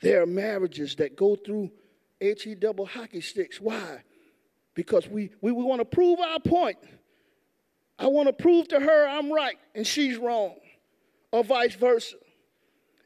There 0.00 0.22
are 0.22 0.26
marriages 0.26 0.96
that 0.96 1.16
go 1.16 1.36
through 1.36 1.70
HE 2.20 2.54
double 2.56 2.86
hockey 2.86 3.20
sticks. 3.20 3.60
Why? 3.60 4.02
Because 4.74 5.08
we, 5.08 5.30
we, 5.40 5.52
we 5.52 5.62
want 5.62 5.80
to 5.80 5.84
prove 5.84 6.20
our 6.20 6.40
point. 6.40 6.78
I 7.98 8.06
want 8.06 8.28
to 8.28 8.32
prove 8.32 8.68
to 8.68 8.80
her 8.80 9.08
I'm 9.08 9.30
right 9.30 9.58
and 9.74 9.86
she's 9.86 10.16
wrong, 10.16 10.54
or 11.32 11.44
vice 11.44 11.74
versa. 11.74 12.16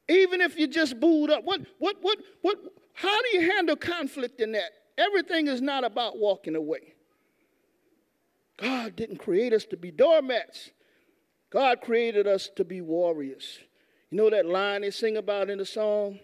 Even 0.08 0.40
if 0.40 0.56
you 0.56 0.66
just 0.66 1.00
booed 1.00 1.30
up, 1.30 1.44
what, 1.44 1.62
what, 1.78 1.96
what, 2.00 2.18
what, 2.42 2.58
how 2.94 3.22
do 3.22 3.36
you 3.36 3.50
handle 3.50 3.76
conflict 3.76 4.40
in 4.40 4.52
that? 4.52 4.70
Everything 4.96 5.48
is 5.48 5.60
not 5.60 5.84
about 5.84 6.18
walking 6.18 6.56
away. 6.56 6.94
God 8.56 8.96
didn't 8.96 9.18
create 9.18 9.52
us 9.52 9.64
to 9.66 9.76
be 9.76 9.90
doormats. 9.90 10.70
God 11.50 11.80
created 11.80 12.26
us 12.26 12.48
to 12.56 12.64
be 12.64 12.80
warriors. 12.80 13.58
You 14.10 14.18
know 14.18 14.30
that 14.30 14.46
line 14.46 14.82
they 14.82 14.90
sing 14.90 15.16
about 15.16 15.50
in 15.50 15.58
the 15.58 15.66
song? 15.66 16.20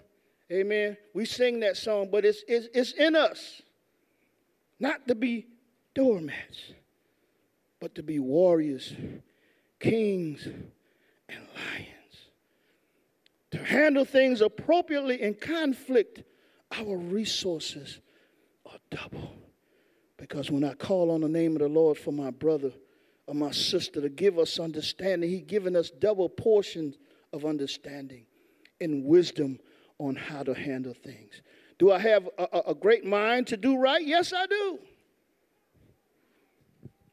Amen. 0.50 0.96
We 1.14 1.24
sing 1.24 1.60
that 1.60 1.76
song, 1.76 2.08
but 2.10 2.24
it's, 2.24 2.42
it's, 2.48 2.68
it's 2.74 2.92
in 2.92 3.14
us 3.14 3.62
not 4.78 5.06
to 5.08 5.14
be 5.14 5.46
doormats, 5.94 6.72
but 7.80 7.94
to 7.96 8.02
be 8.02 8.18
warriors, 8.18 8.92
kings, 9.78 10.46
and 10.46 11.38
lions. 11.54 11.86
To 13.52 13.58
handle 13.58 14.04
things 14.04 14.40
appropriately 14.40 15.20
in 15.20 15.34
conflict, 15.34 16.22
our 16.72 16.96
resources 16.96 18.00
are 18.66 18.78
double. 18.90 19.36
Because 20.16 20.50
when 20.50 20.64
I 20.64 20.74
call 20.74 21.10
on 21.10 21.22
the 21.22 21.28
name 21.28 21.52
of 21.52 21.60
the 21.60 21.68
Lord 21.68 21.96
for 21.98 22.12
my 22.12 22.30
brother, 22.30 22.72
or 23.30 23.34
my 23.34 23.52
sister 23.52 24.00
to 24.00 24.08
give 24.08 24.40
us 24.40 24.58
understanding. 24.58 25.30
He's 25.30 25.42
given 25.42 25.76
us 25.76 25.88
double 25.88 26.28
portions 26.28 26.96
of 27.32 27.44
understanding 27.44 28.26
and 28.80 29.04
wisdom 29.04 29.60
on 30.00 30.16
how 30.16 30.42
to 30.42 30.52
handle 30.52 30.94
things. 30.94 31.40
Do 31.78 31.92
I 31.92 32.00
have 32.00 32.28
a, 32.36 32.62
a, 32.66 32.74
great 32.74 33.04
mind 33.04 33.46
to 33.46 33.56
do 33.56 33.78
right? 33.78 34.04
Yes, 34.04 34.32
I 34.32 34.46
do. 34.46 34.80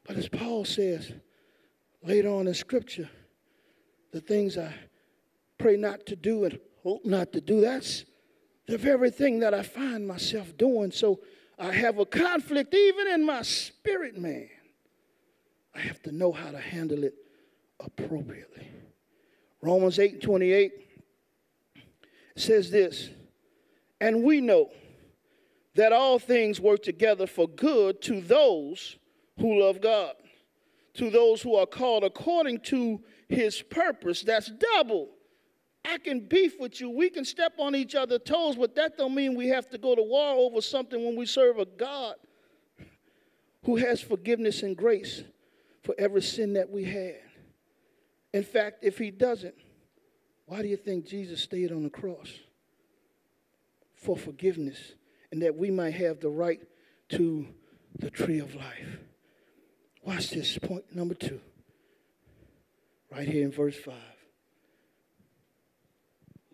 But 0.04 0.16
as 0.16 0.28
Paul 0.28 0.64
says 0.64 1.12
later 2.02 2.30
on 2.30 2.48
in 2.48 2.54
Scripture, 2.54 3.08
the 4.10 4.20
things 4.20 4.58
I 4.58 4.74
pray 5.56 5.76
not 5.76 6.04
to 6.06 6.16
do 6.16 6.46
and 6.46 6.58
hope 6.82 7.04
not 7.04 7.32
to 7.32 7.40
do, 7.40 7.60
that's 7.60 8.04
the 8.68 8.78
very 8.78 9.10
thing 9.10 9.40
that 9.40 9.54
I 9.54 9.62
find 9.62 10.06
myself 10.06 10.56
doing. 10.56 10.92
So 10.92 11.20
I 11.58 11.72
have 11.72 11.98
a 11.98 12.06
conflict 12.06 12.74
even 12.74 13.08
in 13.08 13.24
my 13.24 13.42
spirit, 13.42 14.16
man. 14.16 14.48
I 15.74 15.80
have 15.80 16.02
to 16.02 16.12
know 16.12 16.32
how 16.32 16.50
to 16.50 16.58
handle 16.58 17.02
it 17.02 17.14
appropriately. 17.80 18.68
Romans 19.62 19.98
8 19.98 20.20
28 20.20 20.72
says 22.36 22.70
this, 22.70 23.10
and 24.00 24.22
we 24.22 24.40
know 24.40 24.70
that 25.74 25.92
all 25.92 26.18
things 26.18 26.60
work 26.60 26.82
together 26.82 27.26
for 27.26 27.48
good 27.48 28.00
to 28.02 28.20
those 28.20 28.96
who 29.40 29.60
love 29.60 29.80
God, 29.80 30.14
to 30.94 31.10
those 31.10 31.42
who 31.42 31.56
are 31.56 31.66
called 31.66 32.04
according 32.04 32.60
to 32.60 33.00
his 33.28 33.62
purpose. 33.62 34.22
That's 34.22 34.50
double. 34.50 35.08
I 35.88 35.96
can 35.96 36.20
beef 36.20 36.60
with 36.60 36.80
you. 36.80 36.90
We 36.90 37.08
can 37.08 37.24
step 37.24 37.54
on 37.58 37.74
each 37.74 37.94
other's 37.94 38.20
toes, 38.24 38.56
but 38.56 38.74
that 38.74 38.98
don't 38.98 39.14
mean 39.14 39.34
we 39.34 39.48
have 39.48 39.70
to 39.70 39.78
go 39.78 39.94
to 39.94 40.02
war 40.02 40.34
over 40.34 40.60
something 40.60 41.02
when 41.02 41.16
we 41.16 41.24
serve 41.24 41.58
a 41.58 41.64
God 41.64 42.16
who 43.64 43.76
has 43.76 44.00
forgiveness 44.00 44.62
and 44.62 44.76
grace 44.76 45.22
for 45.82 45.94
every 45.98 46.20
sin 46.20 46.52
that 46.54 46.68
we 46.68 46.84
had. 46.84 47.16
In 48.34 48.42
fact, 48.42 48.80
if 48.82 48.98
he 48.98 49.10
doesn't, 49.10 49.54
why 50.44 50.60
do 50.60 50.68
you 50.68 50.76
think 50.76 51.06
Jesus 51.06 51.40
stayed 51.40 51.72
on 51.72 51.84
the 51.84 51.90
cross? 51.90 52.32
For 53.94 54.16
forgiveness 54.16 54.92
and 55.32 55.42
that 55.42 55.56
we 55.56 55.70
might 55.70 55.94
have 55.94 56.20
the 56.20 56.28
right 56.28 56.60
to 57.10 57.46
the 57.98 58.10
tree 58.10 58.40
of 58.40 58.54
life. 58.54 58.98
Watch 60.02 60.30
this 60.30 60.58
point 60.58 60.94
number 60.94 61.14
two, 61.14 61.40
right 63.10 63.26
here 63.26 63.44
in 63.44 63.50
verse 63.50 63.76
5. 63.76 63.94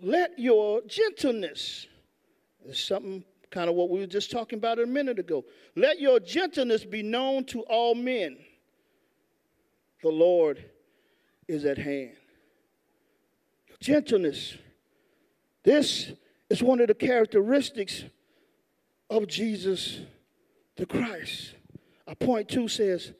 Let 0.05 0.39
your 0.39 0.83
gentleness, 0.83 1.87
is 2.67 2.79
something 2.79 3.25
kind 3.51 3.71
of 3.71 3.75
what 3.75 3.89
we 3.89 4.01
were 4.01 4.07
just 4.07 4.31
talking 4.31 4.59
about 4.59 4.79
a 4.79 4.85
minute 4.85 5.19
ago. 5.19 5.47
Let 5.77 5.99
your 5.99 6.21
gentleness 6.21 6.85
be 6.85 7.03
known 7.03 7.45
to 7.47 7.63
all 7.63 7.95
men. 7.95 8.37
The 10.03 10.11
Lord 10.11 10.63
is 11.49 11.65
at 11.65 11.79
hand. 11.79 12.17
Gentleness. 13.81 14.59
This 15.63 16.13
is 16.51 16.63
one 16.63 16.81
of 16.81 16.89
the 16.89 16.95
characteristics 16.95 18.05
of 19.09 19.27
Jesus 19.27 20.01
the 20.77 20.85
Christ. 20.85 21.55
Our 22.07 22.15
point 22.15 22.51
two 22.51 22.69
says, 22.69 23.15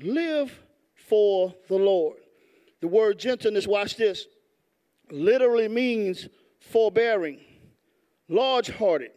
live 0.00 0.56
for 0.94 1.52
the 1.66 1.78
Lord. 1.78 2.18
The 2.80 2.86
word 2.86 3.18
gentleness, 3.18 3.66
watch 3.66 3.96
this, 3.96 4.26
literally 5.12 5.68
means 5.68 6.28
forbearing, 6.60 7.40
large 8.28 8.68
hearted, 8.70 9.12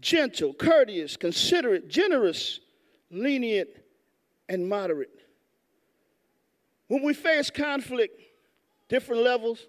gentle, 0.00 0.52
courteous, 0.54 1.16
considerate, 1.16 1.88
generous, 1.88 2.60
lenient, 3.10 3.68
and 4.48 4.68
moderate. 4.68 5.10
When 6.88 7.02
we 7.02 7.14
face 7.14 7.50
conflict, 7.50 8.20
different 8.88 9.22
levels, 9.22 9.66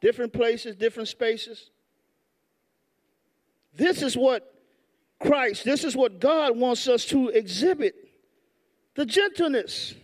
different 0.00 0.32
places, 0.32 0.76
different 0.76 1.08
spaces, 1.08 1.70
this 3.74 4.02
is 4.02 4.16
what 4.16 4.54
Christ, 5.20 5.64
this 5.64 5.84
is 5.84 5.96
what 5.96 6.20
God 6.20 6.56
wants 6.56 6.88
us 6.88 7.04
to 7.06 7.28
exhibit 7.28 7.94
the 8.94 9.06
gentleness. 9.06 9.94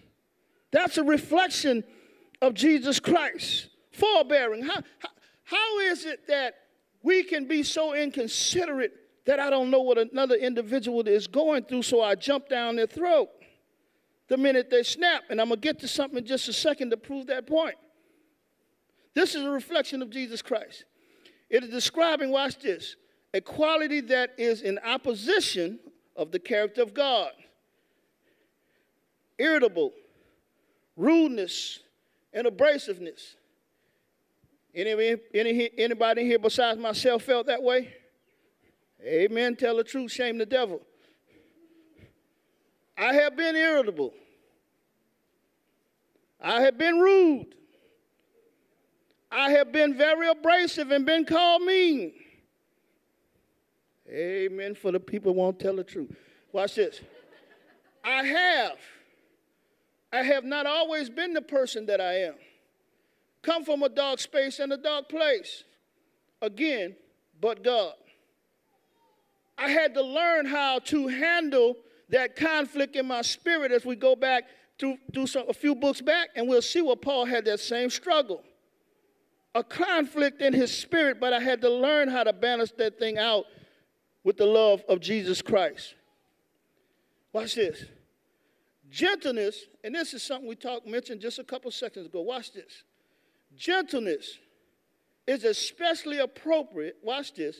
That's 0.70 0.98
a 0.98 1.04
reflection 1.04 1.84
of 2.42 2.54
Jesus 2.54 2.98
Christ. 2.98 3.68
Forbearing. 3.94 4.64
How, 4.64 4.82
how, 4.98 5.08
how 5.44 5.78
is 5.80 6.04
it 6.04 6.26
that 6.26 6.54
we 7.02 7.22
can 7.22 7.46
be 7.46 7.62
so 7.62 7.94
inconsiderate 7.94 8.92
that 9.24 9.40
I 9.40 9.50
don't 9.50 9.70
know 9.70 9.80
what 9.80 9.98
another 9.98 10.34
individual 10.34 11.06
is 11.06 11.26
going 11.26 11.64
through, 11.64 11.82
so 11.82 12.02
I 12.02 12.14
jump 12.14 12.48
down 12.48 12.76
their 12.76 12.86
throat 12.86 13.28
the 14.28 14.36
minute 14.36 14.68
they 14.70 14.82
snap? 14.82 15.22
And 15.30 15.40
I'm 15.40 15.48
going 15.48 15.60
to 15.60 15.66
get 15.66 15.78
to 15.80 15.88
something 15.88 16.18
in 16.18 16.26
just 16.26 16.48
a 16.48 16.52
second 16.52 16.90
to 16.90 16.96
prove 16.96 17.28
that 17.28 17.46
point. 17.46 17.76
This 19.14 19.34
is 19.34 19.42
a 19.42 19.50
reflection 19.50 20.02
of 20.02 20.10
Jesus 20.10 20.42
Christ. 20.42 20.84
It 21.48 21.62
is 21.62 21.70
describing, 21.70 22.30
watch 22.30 22.58
this, 22.58 22.96
a 23.32 23.40
quality 23.40 24.00
that 24.00 24.30
is 24.38 24.62
in 24.62 24.78
opposition 24.84 25.78
of 26.16 26.32
the 26.32 26.38
character 26.38 26.82
of 26.82 26.94
God. 26.94 27.30
Irritable, 29.38 29.92
rudeness, 30.96 31.80
and 32.32 32.46
abrasiveness. 32.46 33.36
Any, 34.74 35.16
any, 35.32 35.70
anybody 35.78 36.24
here 36.24 36.38
besides 36.38 36.78
myself 36.78 37.22
felt 37.22 37.46
that 37.46 37.62
way? 37.62 37.94
Amen. 39.04 39.54
Tell 39.54 39.76
the 39.76 39.84
truth, 39.84 40.10
shame 40.10 40.38
the 40.38 40.46
devil. 40.46 40.80
I 42.96 43.14
have 43.14 43.36
been 43.36 43.54
irritable. 43.54 44.12
I 46.40 46.62
have 46.62 46.76
been 46.76 46.98
rude. 46.98 47.54
I 49.30 49.50
have 49.50 49.72
been 49.72 49.96
very 49.96 50.28
abrasive 50.28 50.90
and 50.90 51.04
been 51.04 51.24
called 51.24 51.62
mean. 51.62 52.12
Amen. 54.08 54.74
For 54.74 54.92
the 54.92 55.00
people 55.00 55.34
won't 55.34 55.58
tell 55.58 55.76
the 55.76 55.84
truth. 55.84 56.14
Watch 56.52 56.76
this. 56.76 57.00
I 58.04 58.22
have. 58.24 58.78
I 60.12 60.22
have 60.22 60.44
not 60.44 60.66
always 60.66 61.10
been 61.10 61.32
the 61.32 61.42
person 61.42 61.86
that 61.86 62.00
I 62.00 62.20
am. 62.20 62.34
Come 63.44 63.62
from 63.62 63.82
a 63.82 63.90
dark 63.90 64.20
space 64.20 64.58
and 64.58 64.72
a 64.72 64.76
dark 64.78 65.08
place. 65.08 65.64
Again, 66.40 66.96
but 67.40 67.62
God. 67.62 67.92
I 69.58 69.68
had 69.68 69.94
to 69.94 70.02
learn 70.02 70.46
how 70.46 70.78
to 70.80 71.08
handle 71.08 71.76
that 72.08 72.36
conflict 72.36 72.96
in 72.96 73.06
my 73.06 73.20
spirit 73.20 73.70
as 73.70 73.84
we 73.84 73.96
go 73.96 74.16
back 74.16 74.44
to 74.78 74.96
do 75.12 75.26
some, 75.26 75.44
a 75.48 75.52
few 75.52 75.74
books 75.74 76.00
back, 76.00 76.30
and 76.34 76.48
we'll 76.48 76.62
see 76.62 76.80
where 76.80 76.96
Paul 76.96 77.26
had 77.26 77.44
that 77.44 77.60
same 77.60 77.90
struggle. 77.90 78.42
A 79.54 79.62
conflict 79.62 80.40
in 80.40 80.52
his 80.52 80.76
spirit, 80.76 81.20
but 81.20 81.32
I 81.32 81.38
had 81.38 81.60
to 81.60 81.70
learn 81.70 82.08
how 82.08 82.24
to 82.24 82.32
balance 82.32 82.72
that 82.78 82.98
thing 82.98 83.18
out 83.18 83.44
with 84.24 84.38
the 84.38 84.46
love 84.46 84.82
of 84.88 85.00
Jesus 85.00 85.42
Christ. 85.42 85.94
Watch 87.32 87.54
this. 87.54 87.84
Gentleness, 88.90 89.66
and 89.84 89.94
this 89.94 90.14
is 90.14 90.22
something 90.22 90.48
we 90.48 90.56
talked 90.56 90.86
mentioned 90.86 91.20
just 91.20 91.38
a 91.38 91.44
couple 91.44 91.70
seconds 91.70 92.06
ago. 92.06 92.22
Watch 92.22 92.52
this. 92.52 92.84
Gentleness 93.56 94.38
is 95.26 95.44
especially 95.44 96.18
appropriate, 96.18 96.96
watch 97.02 97.34
this, 97.34 97.58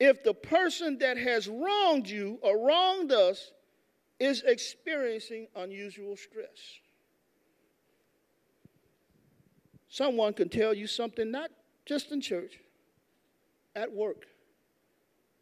if 0.00 0.22
the 0.22 0.34
person 0.34 0.98
that 0.98 1.16
has 1.16 1.48
wronged 1.48 2.08
you 2.08 2.38
or 2.42 2.66
wronged 2.66 3.12
us 3.12 3.52
is 4.18 4.42
experiencing 4.46 5.48
unusual 5.56 6.16
stress. 6.16 6.80
Someone 9.88 10.32
can 10.32 10.48
tell 10.48 10.74
you 10.74 10.86
something 10.86 11.30
not 11.30 11.50
just 11.86 12.12
in 12.12 12.20
church, 12.20 12.58
at 13.74 13.92
work 13.92 14.26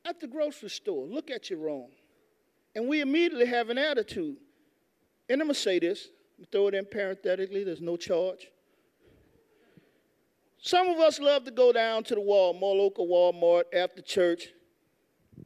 at 0.07 0.21
the 0.21 0.27
grocery 0.27 0.71
store, 0.71 1.07
look 1.07 1.31
at 1.31 1.51
you 1.51 1.59
wrong. 1.59 1.89
And 2.75 2.89
we 2.89 3.01
immediately 3.01 3.47
have 3.47 3.71
an 3.71 3.79
attitude. 3.79 4.37
And 5.29 5.41
I'm 5.41 5.49
going 5.49 5.55
to 5.55 5.61
say 5.61 5.79
this, 5.79 6.09
throw 6.53 6.69
it 6.69 6.75
in 6.75 6.87
parenthetically, 6.87 7.65
there's 7.65 7.81
no 7.81 7.97
charge. 7.97 8.49
Some 10.59 10.89
of 10.89 10.99
us 10.99 11.21
love 11.21 11.45
to 11.45 11.51
go 11.51 11.73
down 11.73 12.05
to 12.05 12.15
the 12.15 12.21
Walmart, 12.21 12.61
local 12.63 13.07
Walmart 13.07 13.65
after 13.73 14.03
church, 14.03 14.49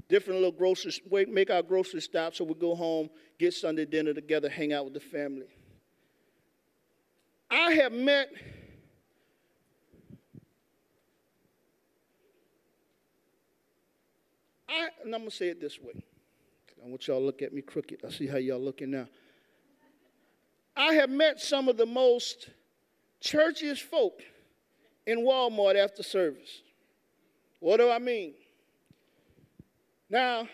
different 0.08 0.40
little 0.40 0.52
grocery, 0.52 0.92
make 1.28 1.50
our 1.50 1.62
grocery 1.62 2.00
stop 2.00 2.34
so 2.34 2.44
we 2.44 2.54
go 2.54 2.74
home, 2.74 3.10
get 3.38 3.52
Sunday 3.52 3.84
dinner 3.84 4.14
together, 4.14 4.48
hang 4.48 4.72
out 4.72 4.84
with 4.84 4.94
the 4.94 5.00
family. 5.00 5.48
I 7.50 7.72
have 7.72 7.92
met 7.92 8.28
I, 14.68 14.88
and 15.04 15.14
I'm 15.14 15.24
to 15.24 15.30
say 15.30 15.48
it 15.48 15.60
this 15.60 15.80
way. 15.80 15.92
I 16.82 16.88
want 16.88 17.06
y'all 17.06 17.18
to 17.18 17.26
look 17.26 17.42
at 17.42 17.52
me 17.52 17.60
crooked. 17.60 18.04
I 18.06 18.10
see 18.10 18.26
how 18.26 18.36
y'all 18.38 18.60
looking 18.60 18.90
now. 18.92 19.06
I 20.76 20.94
have 20.94 21.10
met 21.10 21.40
some 21.40 21.68
of 21.68 21.76
the 21.76 21.86
most 21.86 22.48
churchiest 23.20 23.82
folk 23.82 24.22
in 25.10 25.22
Walmart 25.24 25.74
after 25.74 26.04
service. 26.04 26.62
What 27.58 27.78
do 27.78 27.90
I 27.90 27.98
mean? 27.98 28.34
Now, 30.08 30.46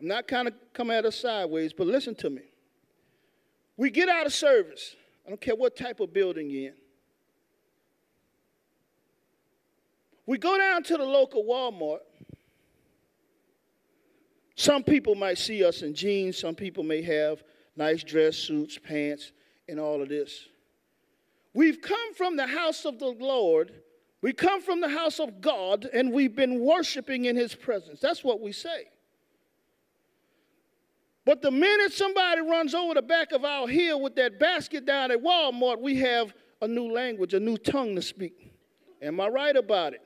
I'm 0.00 0.08
not 0.08 0.26
kind 0.26 0.48
of 0.48 0.54
coming 0.72 0.96
at 0.96 1.04
us 1.04 1.14
sideways, 1.14 1.72
but 1.72 1.86
listen 1.86 2.16
to 2.16 2.30
me. 2.30 2.42
We 3.76 3.90
get 3.90 4.08
out 4.08 4.26
of 4.26 4.34
service. 4.34 4.96
I 5.24 5.28
don't 5.28 5.40
care 5.40 5.54
what 5.54 5.76
type 5.76 6.00
of 6.00 6.12
building 6.12 6.50
you're 6.50 6.72
in. 6.72 6.76
We 10.26 10.38
go 10.38 10.58
down 10.58 10.82
to 10.82 10.96
the 10.96 11.04
local 11.04 11.44
Walmart. 11.44 12.00
Some 14.56 14.82
people 14.82 15.14
might 15.14 15.38
see 15.38 15.64
us 15.64 15.82
in 15.82 15.94
jeans, 15.94 16.36
some 16.36 16.56
people 16.56 16.82
may 16.82 17.02
have 17.02 17.44
nice 17.76 18.02
dress 18.02 18.36
suits, 18.36 18.76
pants, 18.76 19.30
and 19.68 19.78
all 19.78 20.02
of 20.02 20.08
this. 20.08 20.48
We've 21.54 21.80
come 21.80 22.14
from 22.14 22.36
the 22.36 22.48
house 22.48 22.84
of 22.84 22.98
the 22.98 23.06
Lord, 23.06 23.72
we 24.20 24.32
come 24.32 24.60
from 24.60 24.80
the 24.80 24.88
house 24.88 25.20
of 25.20 25.40
God, 25.40 25.88
and 25.92 26.12
we've 26.12 26.34
been 26.34 26.60
worshiping 26.60 27.26
in 27.26 27.36
His 27.36 27.54
presence. 27.54 28.00
That's 28.00 28.24
what 28.24 28.40
we 28.40 28.52
say. 28.52 28.88
But 31.24 31.40
the 31.40 31.50
minute 31.50 31.92
somebody 31.92 32.42
runs 32.42 32.74
over 32.74 32.94
the 32.94 33.02
back 33.02 33.32
of 33.32 33.44
our 33.44 33.66
hill 33.66 34.00
with 34.00 34.14
that 34.16 34.38
basket 34.38 34.84
down 34.84 35.10
at 35.10 35.22
Walmart, 35.22 35.80
we 35.80 35.96
have 35.96 36.34
a 36.60 36.68
new 36.68 36.92
language, 36.92 37.32
a 37.32 37.40
new 37.40 37.56
tongue 37.56 37.94
to 37.94 38.02
speak. 38.02 38.52
Am 39.00 39.20
I 39.20 39.28
right 39.28 39.56
about 39.56 39.94
it? 39.94 40.02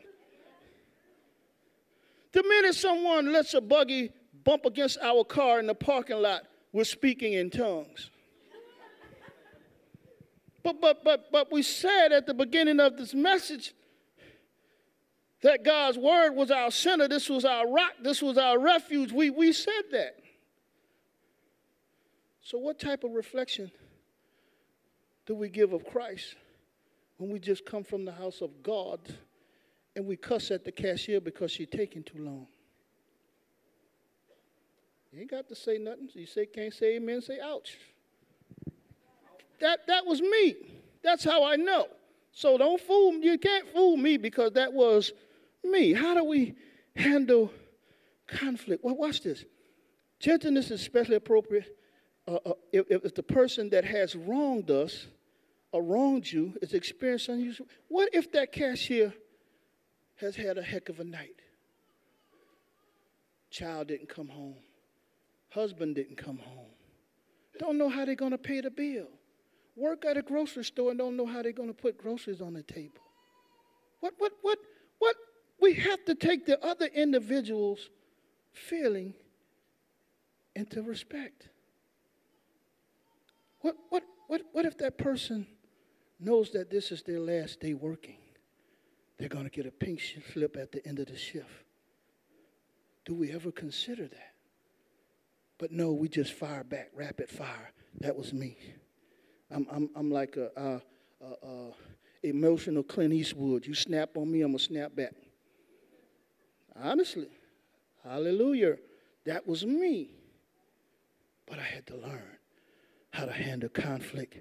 The 2.33 2.43
minute 2.43 2.75
someone 2.75 3.33
lets 3.33 3.55
a 3.55 3.61
buggy 3.61 4.13
bump 4.45 4.65
against 4.65 4.99
our 4.99 5.25
car 5.25 5.59
in 5.59 5.67
the 5.67 5.75
parking 5.75 6.21
lot, 6.21 6.43
we're 6.73 6.85
speaking 6.85 7.33
in 7.33 7.51
tongues. 7.51 8.11
But, 10.69 10.83
but, 10.83 11.05
but, 11.05 11.33
but 11.33 11.53
we 11.53 11.63
said 11.63 12.13
at 12.13 12.27
the 12.27 12.35
beginning 12.35 12.79
of 12.79 12.99
this 12.99 13.15
message 13.15 13.75
that 15.41 15.65
God's 15.65 15.97
word 15.97 16.33
was 16.33 16.51
our 16.51 16.71
center, 16.71 17.09
this 17.09 17.31
was 17.31 17.47
our 17.47 17.67
rock, 17.67 17.93
this 18.03 18.21
was 18.21 18.37
our 18.37 18.59
refuge. 18.59 19.11
We, 19.11 19.31
we 19.31 19.53
said 19.53 19.85
that. 19.93 20.17
So, 22.43 22.59
what 22.59 22.79
type 22.79 23.03
of 23.03 23.13
reflection 23.13 23.71
do 25.27 25.35
we 25.35 25.49
give 25.49 25.73
of 25.73 25.87
Christ 25.87 26.35
when 27.17 27.31
we 27.31 27.39
just 27.39 27.65
come 27.65 27.83
from 27.83 28.05
the 28.05 28.13
house 28.13 28.43
of 28.43 28.63
God 28.63 29.01
and 29.97 30.07
we 30.07 30.17
cuss 30.17 30.51
at 30.51 30.65
the 30.65 30.73
cashier 30.73 31.21
because 31.21 31.51
she's 31.51 31.69
taking 31.71 32.03
too 32.03 32.23
long? 32.23 32.47
You 35.13 35.21
ain't 35.21 35.31
got 35.31 35.49
to 35.49 35.55
say 35.55 35.79
nothing. 35.79 36.11
You 36.13 36.27
say 36.27 36.45
can't 36.45 36.75
say 36.75 36.97
amen, 36.97 37.23
say 37.23 37.39
ouch. 37.43 37.79
That 39.61 39.87
that 39.87 40.07
was 40.07 40.21
me. 40.21 40.57
That's 41.03 41.25
how 41.25 41.45
I 41.45 41.57
know. 41.57 41.89
So 42.33 42.59
don't 42.59 42.81
fool 42.81 43.13
me. 43.13 43.27
You 43.27 43.39
can't 43.39 43.69
fool 43.69 43.97
me 43.97 44.17
because 44.17 44.53
that 44.53 44.73
was 44.73 45.13
me. 45.65 45.93
How 45.93 46.15
do 46.15 46.25
we 46.25 46.55
handle 46.95 47.51
conflict? 48.27 48.85
Well, 48.85 48.97
watch 48.97 49.23
this. 49.23 49.45
Gentleness 50.21 50.67
is 50.67 50.81
especially 50.81 51.17
appropriate 51.17 51.77
uh, 52.27 52.39
uh, 52.45 52.53
if, 52.73 52.87
if 53.05 53.15
the 53.15 53.23
person 53.23 53.71
that 53.71 53.85
has 53.85 54.15
wronged 54.15 54.71
us 54.71 55.07
or 55.73 55.83
wronged 55.83 56.31
you 56.31 56.55
is 56.61 56.75
experiencing 56.75 57.35
unusual. 57.35 57.67
What 57.89 58.11
if 58.13 58.31
that 58.33 58.53
cashier 58.53 59.15
has 60.17 60.37
had 60.37 60.59
a 60.59 60.63
heck 60.63 60.89
of 60.89 61.01
a 61.01 61.05
night? 61.05 61.37
Child 63.51 63.89
didn't 63.89 64.09
come 64.09 64.29
home. 64.29 64.57
Husband 65.51 65.95
didn't 65.95 66.17
come 66.17 66.39
home. 66.39 66.67
Don't 67.59 67.79
know 67.79 67.89
how 67.89 68.05
they're 68.05 68.15
going 68.15 68.33
to 68.33 68.39
pay 68.39 68.61
the 68.61 68.71
bill. 68.71 69.09
Work 69.79 70.05
at 70.05 70.17
a 70.17 70.23
grocery 70.23 70.65
store 70.65 70.91
and 70.91 70.99
don't 70.99 71.17
know 71.17 71.27
how 71.27 71.41
they're 71.41 71.53
going 71.53 71.69
to 71.69 71.75
put 71.75 71.97
groceries 71.97 72.41
on 72.41 72.53
the 72.53 72.65
table. 72.65 73.01
What, 74.01 74.15
what, 74.19 74.33
what, 74.43 74.59
what? 74.99 75.15
We 75.61 75.75
have 75.75 76.05
to 76.07 76.17
take 76.17 76.47
the 76.47 76.61
other 76.65 76.87
individual's 76.87 77.89
feeling 78.53 79.15
into 80.57 80.83
respect. 80.83 81.49
What, 83.61 83.77
what, 83.89 84.03
what, 84.27 84.43
what 84.53 84.65
if 84.65 84.77
that 84.79 84.99
person 84.99 85.47
knows 86.19 86.51
that 86.53 86.71
this 86.71 86.91
is 86.91 87.05
their 87.05 87.21
last 87.21 87.61
day 87.61 87.75
working? 87.75 88.19
They're 89.19 89.29
going 89.29 89.45
to 89.45 89.51
get 89.51 89.67
a 89.67 89.71
pink 89.71 90.01
slip 90.33 90.57
at 90.57 90.73
the 90.73 90.85
end 90.87 90.99
of 90.99 91.07
the 91.07 91.17
shift. 91.17 91.47
Do 93.05 93.15
we 93.15 93.31
ever 93.31 93.53
consider 93.53 94.09
that? 94.09 94.35
But 95.57 95.71
no, 95.71 95.93
we 95.93 96.09
just 96.09 96.33
fire 96.33 96.65
back, 96.65 96.91
rapid 96.95 97.29
fire. 97.29 97.73
That 98.01 98.17
was 98.17 98.33
me. 98.33 98.59
I'm, 99.51 99.67
I'm, 99.71 99.91
I'm 99.97 100.11
like 100.11 100.37
a, 100.37 100.51
a, 100.57 100.83
a, 101.25 101.47
a 101.47 101.73
emotional 102.23 102.83
Clint 102.83 103.13
Eastwood. 103.13 103.67
You 103.67 103.75
snap 103.75 104.17
on 104.17 104.31
me, 104.31 104.43
I'm 104.43 104.49
going 104.49 104.59
to 104.59 104.65
snap 104.65 104.95
back. 104.95 105.15
Honestly, 106.83 107.29
hallelujah. 108.05 108.77
That 109.25 109.47
was 109.47 109.65
me. 109.65 110.11
But 111.47 111.59
I 111.59 111.63
had 111.63 111.87
to 111.87 111.97
learn 111.97 112.37
how 113.11 113.25
to 113.25 113.33
handle 113.33 113.69
conflict 113.71 114.39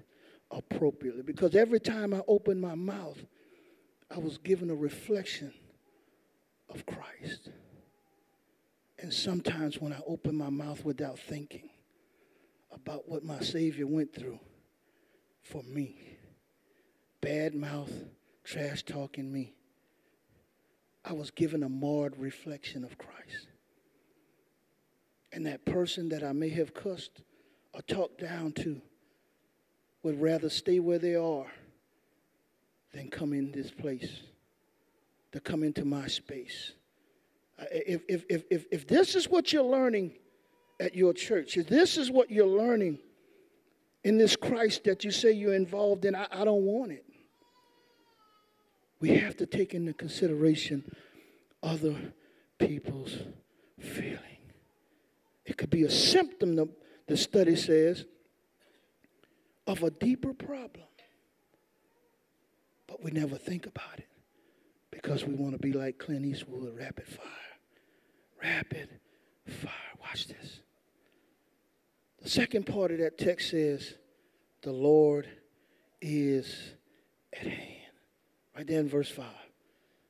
appropriately 0.50 1.22
because 1.22 1.54
every 1.54 1.80
time 1.80 2.14
I 2.14 2.22
opened 2.28 2.60
my 2.60 2.74
mouth, 2.74 3.18
I 4.14 4.18
was 4.18 4.38
given 4.38 4.70
a 4.70 4.74
reflection 4.74 5.52
of 6.68 6.84
Christ. 6.86 7.50
And 8.98 9.12
sometimes 9.12 9.80
when 9.80 9.92
I 9.92 10.00
open 10.06 10.36
my 10.36 10.50
mouth 10.50 10.84
without 10.84 11.18
thinking 11.18 11.70
about 12.72 13.08
what 13.08 13.24
my 13.24 13.40
Savior 13.40 13.86
went 13.86 14.14
through 14.14 14.38
for 15.48 15.62
me, 15.62 16.18
bad 17.20 17.54
mouth, 17.54 17.92
trash 18.44 18.82
talking 18.82 19.32
me, 19.32 19.54
I 21.04 21.14
was 21.14 21.30
given 21.30 21.62
a 21.62 21.68
marred 21.68 22.18
reflection 22.18 22.84
of 22.84 22.98
Christ. 22.98 23.48
And 25.32 25.46
that 25.46 25.64
person 25.64 26.10
that 26.10 26.22
I 26.22 26.32
may 26.32 26.50
have 26.50 26.74
cussed 26.74 27.22
or 27.72 27.80
talked 27.82 28.20
down 28.20 28.52
to 28.52 28.80
would 30.02 30.20
rather 30.20 30.50
stay 30.50 30.80
where 30.80 30.98
they 30.98 31.14
are 31.14 31.46
than 32.92 33.08
come 33.08 33.32
in 33.32 33.50
this 33.52 33.70
place, 33.70 34.20
to 35.32 35.40
come 35.40 35.62
into 35.62 35.84
my 35.84 36.06
space. 36.08 36.72
If, 37.70 38.02
if, 38.08 38.24
if, 38.28 38.44
if, 38.50 38.64
if 38.70 38.86
this 38.86 39.14
is 39.14 39.28
what 39.28 39.52
you're 39.52 39.62
learning 39.62 40.12
at 40.78 40.94
your 40.94 41.12
church, 41.12 41.56
if 41.56 41.68
this 41.68 41.96
is 41.96 42.10
what 42.10 42.30
you're 42.30 42.46
learning 42.46 42.98
in 44.04 44.18
this 44.18 44.36
Christ 44.36 44.84
that 44.84 45.04
you 45.04 45.10
say 45.10 45.32
you're 45.32 45.54
involved 45.54 46.04
in, 46.04 46.14
I, 46.14 46.26
I 46.30 46.44
don't 46.44 46.62
want 46.62 46.92
it. 46.92 47.04
We 49.00 49.10
have 49.10 49.36
to 49.36 49.46
take 49.46 49.74
into 49.74 49.92
consideration 49.92 50.84
other 51.62 51.96
people's 52.58 53.16
feeling. 53.78 54.18
It 55.44 55.56
could 55.56 55.70
be 55.70 55.84
a 55.84 55.90
symptom, 55.90 56.56
the, 56.56 56.68
the 57.06 57.16
study 57.16 57.56
says, 57.56 58.04
of 59.66 59.82
a 59.82 59.90
deeper 59.90 60.34
problem. 60.34 60.86
But 62.86 63.04
we 63.04 63.10
never 63.10 63.36
think 63.36 63.66
about 63.66 63.98
it 63.98 64.08
because 64.90 65.24
we 65.24 65.34
want 65.34 65.52
to 65.52 65.58
be 65.58 65.72
like 65.72 65.98
Clint 65.98 66.24
Eastwood, 66.24 66.76
rapid 66.76 67.06
fire 67.06 67.26
rapid 68.42 68.88
fire. 69.46 69.72
Watch 70.00 70.28
this. 70.28 70.60
Second 72.28 72.66
part 72.66 72.90
of 72.90 72.98
that 72.98 73.16
text 73.16 73.48
says, 73.48 73.94
The 74.60 74.70
Lord 74.70 75.26
is 76.02 76.74
at 77.32 77.46
hand. 77.46 77.92
Right 78.54 78.66
there 78.66 78.80
in 78.80 78.88
verse 78.88 79.10
5. 79.10 79.24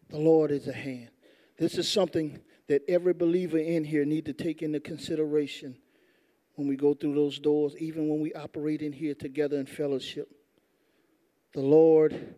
The 0.08 0.18
Lord 0.18 0.50
is 0.50 0.66
at 0.66 0.74
hand. 0.74 1.10
This 1.58 1.78
is 1.78 1.88
something 1.88 2.40
that 2.66 2.82
every 2.88 3.12
believer 3.12 3.58
in 3.58 3.84
here 3.84 4.04
need 4.04 4.24
to 4.24 4.32
take 4.32 4.62
into 4.62 4.80
consideration 4.80 5.76
when 6.56 6.66
we 6.66 6.74
go 6.74 6.92
through 6.92 7.14
those 7.14 7.38
doors, 7.38 7.76
even 7.76 8.08
when 8.08 8.18
we 8.18 8.32
operate 8.32 8.82
in 8.82 8.92
here 8.92 9.14
together 9.14 9.56
in 9.56 9.66
fellowship. 9.66 10.28
The 11.54 11.60
Lord 11.60 12.34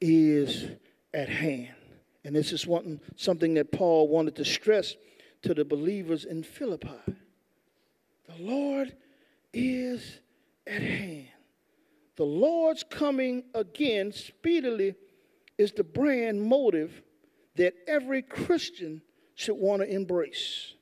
is 0.00 0.66
at 1.14 1.28
hand. 1.28 1.76
And 2.24 2.34
this 2.34 2.50
is 2.52 2.66
one, 2.66 3.00
something 3.14 3.54
that 3.54 3.70
Paul 3.70 4.08
wanted 4.08 4.34
to 4.34 4.44
stress 4.44 4.96
to 5.42 5.54
the 5.54 5.64
believers 5.64 6.24
in 6.24 6.42
Philippi. 6.42 6.98
The 8.26 8.42
Lord 8.42 8.92
is 9.52 10.20
at 10.66 10.82
hand. 10.82 11.28
The 12.16 12.24
Lord's 12.24 12.84
coming 12.84 13.44
again 13.54 14.12
speedily 14.12 14.94
is 15.58 15.72
the 15.72 15.84
brand 15.84 16.42
motive 16.42 17.02
that 17.56 17.74
every 17.86 18.22
Christian 18.22 19.02
should 19.34 19.56
want 19.56 19.82
to 19.82 19.88
embrace. 19.88 20.74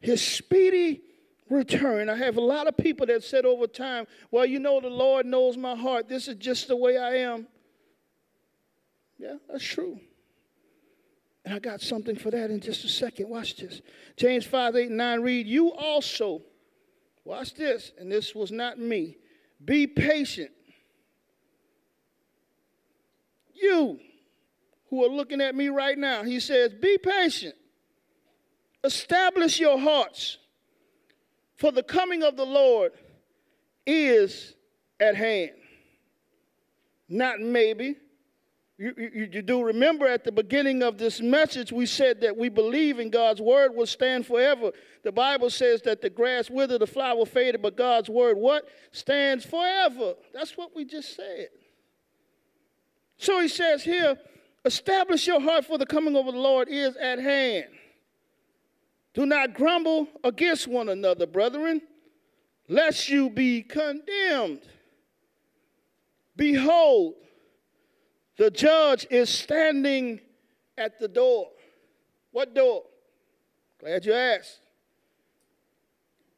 His 0.00 0.20
speedy 0.20 1.02
return. 1.48 2.08
I 2.08 2.16
have 2.16 2.36
a 2.36 2.40
lot 2.40 2.66
of 2.66 2.76
people 2.76 3.06
that 3.06 3.22
said 3.22 3.44
over 3.44 3.66
time, 3.66 4.06
well, 4.30 4.46
you 4.46 4.58
know, 4.58 4.80
the 4.80 4.88
Lord 4.88 5.26
knows 5.26 5.56
my 5.56 5.76
heart. 5.76 6.08
This 6.08 6.28
is 6.28 6.36
just 6.36 6.68
the 6.68 6.76
way 6.76 6.96
I 6.96 7.16
am. 7.16 7.46
Yeah, 9.18 9.36
that's 9.48 9.64
true. 9.64 10.00
And 11.44 11.54
I 11.54 11.58
got 11.58 11.80
something 11.80 12.16
for 12.16 12.30
that 12.30 12.50
in 12.50 12.60
just 12.60 12.84
a 12.84 12.88
second. 12.88 13.28
Watch 13.28 13.56
this. 13.56 13.80
James 14.16 14.44
5, 14.44 14.76
8, 14.76 14.90
9 14.90 15.20
read, 15.20 15.46
You 15.46 15.72
also, 15.72 16.42
watch 17.24 17.54
this, 17.54 17.92
and 17.98 18.10
this 18.10 18.34
was 18.34 18.50
not 18.50 18.78
me, 18.78 19.16
be 19.64 19.86
patient. 19.86 20.50
You 23.54 24.00
who 24.90 25.04
are 25.04 25.08
looking 25.08 25.40
at 25.40 25.54
me 25.54 25.68
right 25.68 25.96
now, 25.96 26.22
he 26.22 26.40
says, 26.40 26.72
Be 26.74 26.98
patient. 26.98 27.54
Establish 28.84 29.60
your 29.60 29.78
hearts, 29.78 30.38
for 31.54 31.70
the 31.70 31.82
coming 31.82 32.22
of 32.24 32.36
the 32.36 32.44
Lord 32.44 32.92
is 33.86 34.54
at 34.98 35.14
hand. 35.14 35.52
Not 37.08 37.40
maybe, 37.40 37.96
you, 38.82 39.28
you, 39.30 39.42
do 39.42 39.62
remember 39.62 40.08
at 40.08 40.24
the 40.24 40.32
beginning 40.32 40.82
of 40.82 40.98
this 40.98 41.20
message, 41.20 41.70
we 41.70 41.86
said 41.86 42.20
that 42.22 42.36
we 42.36 42.48
believe 42.48 42.98
in 42.98 43.10
God's 43.10 43.40
word 43.40 43.76
will 43.76 43.86
stand 43.86 44.26
forever. 44.26 44.72
The 45.04 45.12
Bible 45.12 45.50
says 45.50 45.82
that 45.82 46.00
the 46.00 46.10
grass 46.10 46.50
withered, 46.50 46.80
the 46.80 46.86
flower 46.88 47.24
faded, 47.24 47.62
but 47.62 47.76
God's 47.76 48.08
word, 48.08 48.36
what? 48.36 48.66
Stands 48.90 49.44
forever. 49.44 50.14
That's 50.34 50.56
what 50.56 50.74
we 50.74 50.84
just 50.84 51.14
said. 51.14 51.48
So 53.18 53.40
he 53.40 53.46
says 53.46 53.84
here, 53.84 54.16
establish 54.64 55.28
your 55.28 55.40
heart 55.40 55.64
for 55.64 55.78
the 55.78 55.86
coming 55.86 56.16
of 56.16 56.26
the 56.26 56.32
Lord 56.32 56.68
is 56.68 56.96
at 56.96 57.20
hand. 57.20 57.66
Do 59.14 59.26
not 59.26 59.54
grumble 59.54 60.08
against 60.24 60.66
one 60.66 60.88
another, 60.88 61.26
brethren, 61.26 61.82
lest 62.68 63.08
you 63.08 63.30
be 63.30 63.62
condemned. 63.62 64.62
Behold, 66.34 67.14
the 68.42 68.50
judge 68.50 69.06
is 69.08 69.30
standing 69.30 70.18
at 70.76 70.98
the 70.98 71.06
door. 71.06 71.46
What 72.32 72.52
door? 72.56 72.82
Glad 73.78 74.04
you 74.04 74.14
asked. 74.14 74.58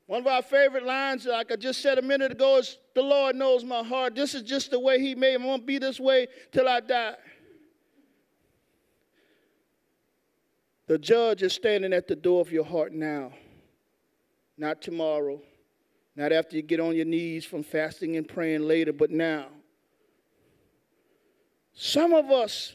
One 0.05 0.21
of 0.21 0.27
our 0.27 0.43
favorite 0.43 0.85
lines, 0.85 1.25
like 1.25 1.51
I 1.51 1.57
just 1.57 1.81
said 1.81 1.97
a 1.97 2.03
minute 2.03 2.31
ago, 2.31 2.59
is 2.59 2.77
The 2.95 3.01
Lord 3.01 3.37
knows 3.37 3.64
my 3.64 3.83
heart. 3.83 4.14
This 4.14 4.35
is 4.35 4.43
just 4.43 4.71
the 4.71 4.79
way 4.79 5.01
He 5.01 5.14
made 5.14 5.38
me. 5.38 5.45
I'm 5.45 5.49
going 5.49 5.61
to 5.61 5.64
be 5.67 5.79
this 5.79 5.99
way 5.99 6.27
till 6.53 6.69
I 6.69 6.81
die. 6.81 7.14
The 10.87 10.99
judge 10.99 11.43
is 11.43 11.55
standing 11.55 11.95
at 11.95 12.07
the 12.07 12.17
door 12.17 12.43
of 12.43 12.53
your 12.53 12.67
heart 12.67 12.93
now, 12.93 13.33
not 14.59 14.83
tomorrow, 14.83 15.40
not 16.14 16.33
after 16.33 16.55
you 16.55 16.61
get 16.61 16.81
on 16.81 16.97
your 16.97 17.07
knees 17.07 17.47
from 17.47 17.62
fasting 17.62 18.17
and 18.17 18.29
praying 18.29 18.61
later, 18.61 18.93
but 18.93 19.11
now. 19.11 19.47
Some 21.75 22.13
of 22.13 22.31
us 22.31 22.75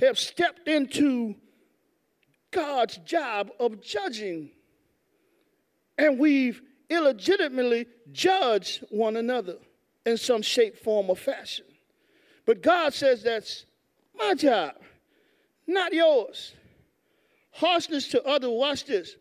have 0.00 0.18
stepped 0.18 0.68
into 0.68 1.34
God's 2.50 2.98
job 2.98 3.50
of 3.58 3.80
judging, 3.80 4.50
and 5.98 6.18
we've 6.18 6.62
illegitimately 6.90 7.86
judged 8.12 8.84
one 8.90 9.16
another 9.16 9.56
in 10.04 10.16
some 10.18 10.42
shape, 10.42 10.78
form, 10.78 11.08
or 11.08 11.16
fashion. 11.16 11.64
But 12.46 12.62
God 12.62 12.92
says 12.92 13.22
that's 13.22 13.64
my 14.14 14.34
job, 14.34 14.74
not 15.66 15.92
yours. 15.92 16.54
Harshness 17.52 18.08
to 18.08 18.22
others, 18.24 18.50
watch 18.50 18.84
this, 18.84 19.16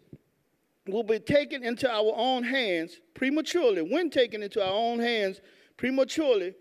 will 0.87 1.03
be 1.03 1.19
taken 1.19 1.63
into 1.63 1.89
our 1.89 2.13
own 2.15 2.43
hands 2.43 2.99
prematurely. 3.13 3.81
When 3.81 4.09
taken 4.09 4.43
into 4.43 4.61
our 4.61 4.73
own 4.73 4.99
hands 4.99 5.39
prematurely, 5.77 6.53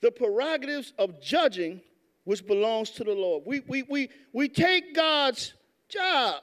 the 0.00 0.10
prerogatives 0.10 0.92
of 0.98 1.20
judging, 1.20 1.80
which 2.24 2.46
belongs 2.46 2.90
to 2.90 3.04
the 3.04 3.12
Lord. 3.12 3.44
We, 3.46 3.60
we, 3.60 3.82
we, 3.82 4.08
we 4.32 4.48
take 4.48 4.94
God's 4.94 5.54
job. 5.88 6.42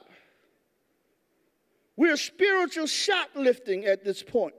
We're 1.96 2.16
spiritual 2.16 2.86
shoplifting 2.86 3.84
at 3.86 4.04
this 4.04 4.22
point. 4.22 4.54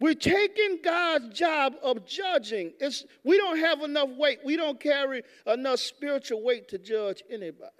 We're 0.00 0.14
taking 0.14 0.80
God's 0.82 1.36
job 1.36 1.74
of 1.82 2.04
judging. 2.06 2.72
It's, 2.78 3.04
we 3.24 3.36
don't 3.36 3.58
have 3.58 3.80
enough 3.80 4.10
weight. 4.10 4.40
We 4.44 4.56
don't 4.56 4.78
carry 4.78 5.22
enough 5.46 5.80
spiritual 5.80 6.42
weight 6.42 6.68
to 6.68 6.78
judge 6.78 7.22
anybody. 7.30 7.70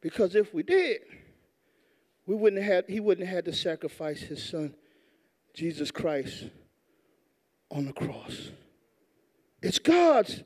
Because 0.00 0.34
if 0.34 0.52
we 0.52 0.62
did, 0.62 0.98
we 2.26 2.36
wouldn't 2.36 2.62
have, 2.62 2.86
he 2.86 3.00
wouldn't 3.00 3.26
have 3.26 3.36
had 3.36 3.44
to 3.46 3.52
sacrifice 3.52 4.20
his 4.20 4.42
son, 4.42 4.74
Jesus 5.54 5.90
Christ, 5.90 6.44
on 7.70 7.86
the 7.86 7.92
cross. 7.92 8.50
It's 9.62 9.78
God's 9.78 10.42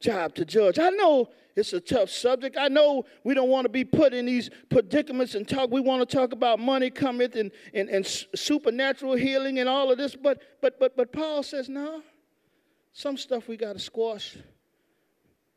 job 0.00 0.34
to 0.36 0.44
judge. 0.44 0.78
I 0.78 0.90
know 0.90 1.28
it's 1.56 1.72
a 1.72 1.80
tough 1.80 2.10
subject. 2.10 2.56
I 2.58 2.68
know 2.68 3.04
we 3.24 3.34
don't 3.34 3.48
want 3.48 3.64
to 3.64 3.68
be 3.68 3.84
put 3.84 4.14
in 4.14 4.26
these 4.26 4.50
predicaments 4.68 5.34
and 5.34 5.46
talk. 5.48 5.70
We 5.70 5.80
want 5.80 6.08
to 6.08 6.16
talk 6.16 6.32
about 6.32 6.58
money 6.58 6.90
cometh 6.90 7.36
and, 7.36 7.50
and, 7.74 7.88
and 7.88 8.06
supernatural 8.06 9.14
healing 9.14 9.58
and 9.58 9.68
all 9.68 9.90
of 9.90 9.98
this, 9.98 10.14
but 10.14 10.42
but 10.62 10.78
but 10.78 10.96
but 10.96 11.12
Paul 11.12 11.42
says, 11.42 11.68
no. 11.68 12.02
Some 12.92 13.16
stuff 13.16 13.46
we 13.46 13.56
got 13.56 13.74
to 13.74 13.78
squash 13.78 14.36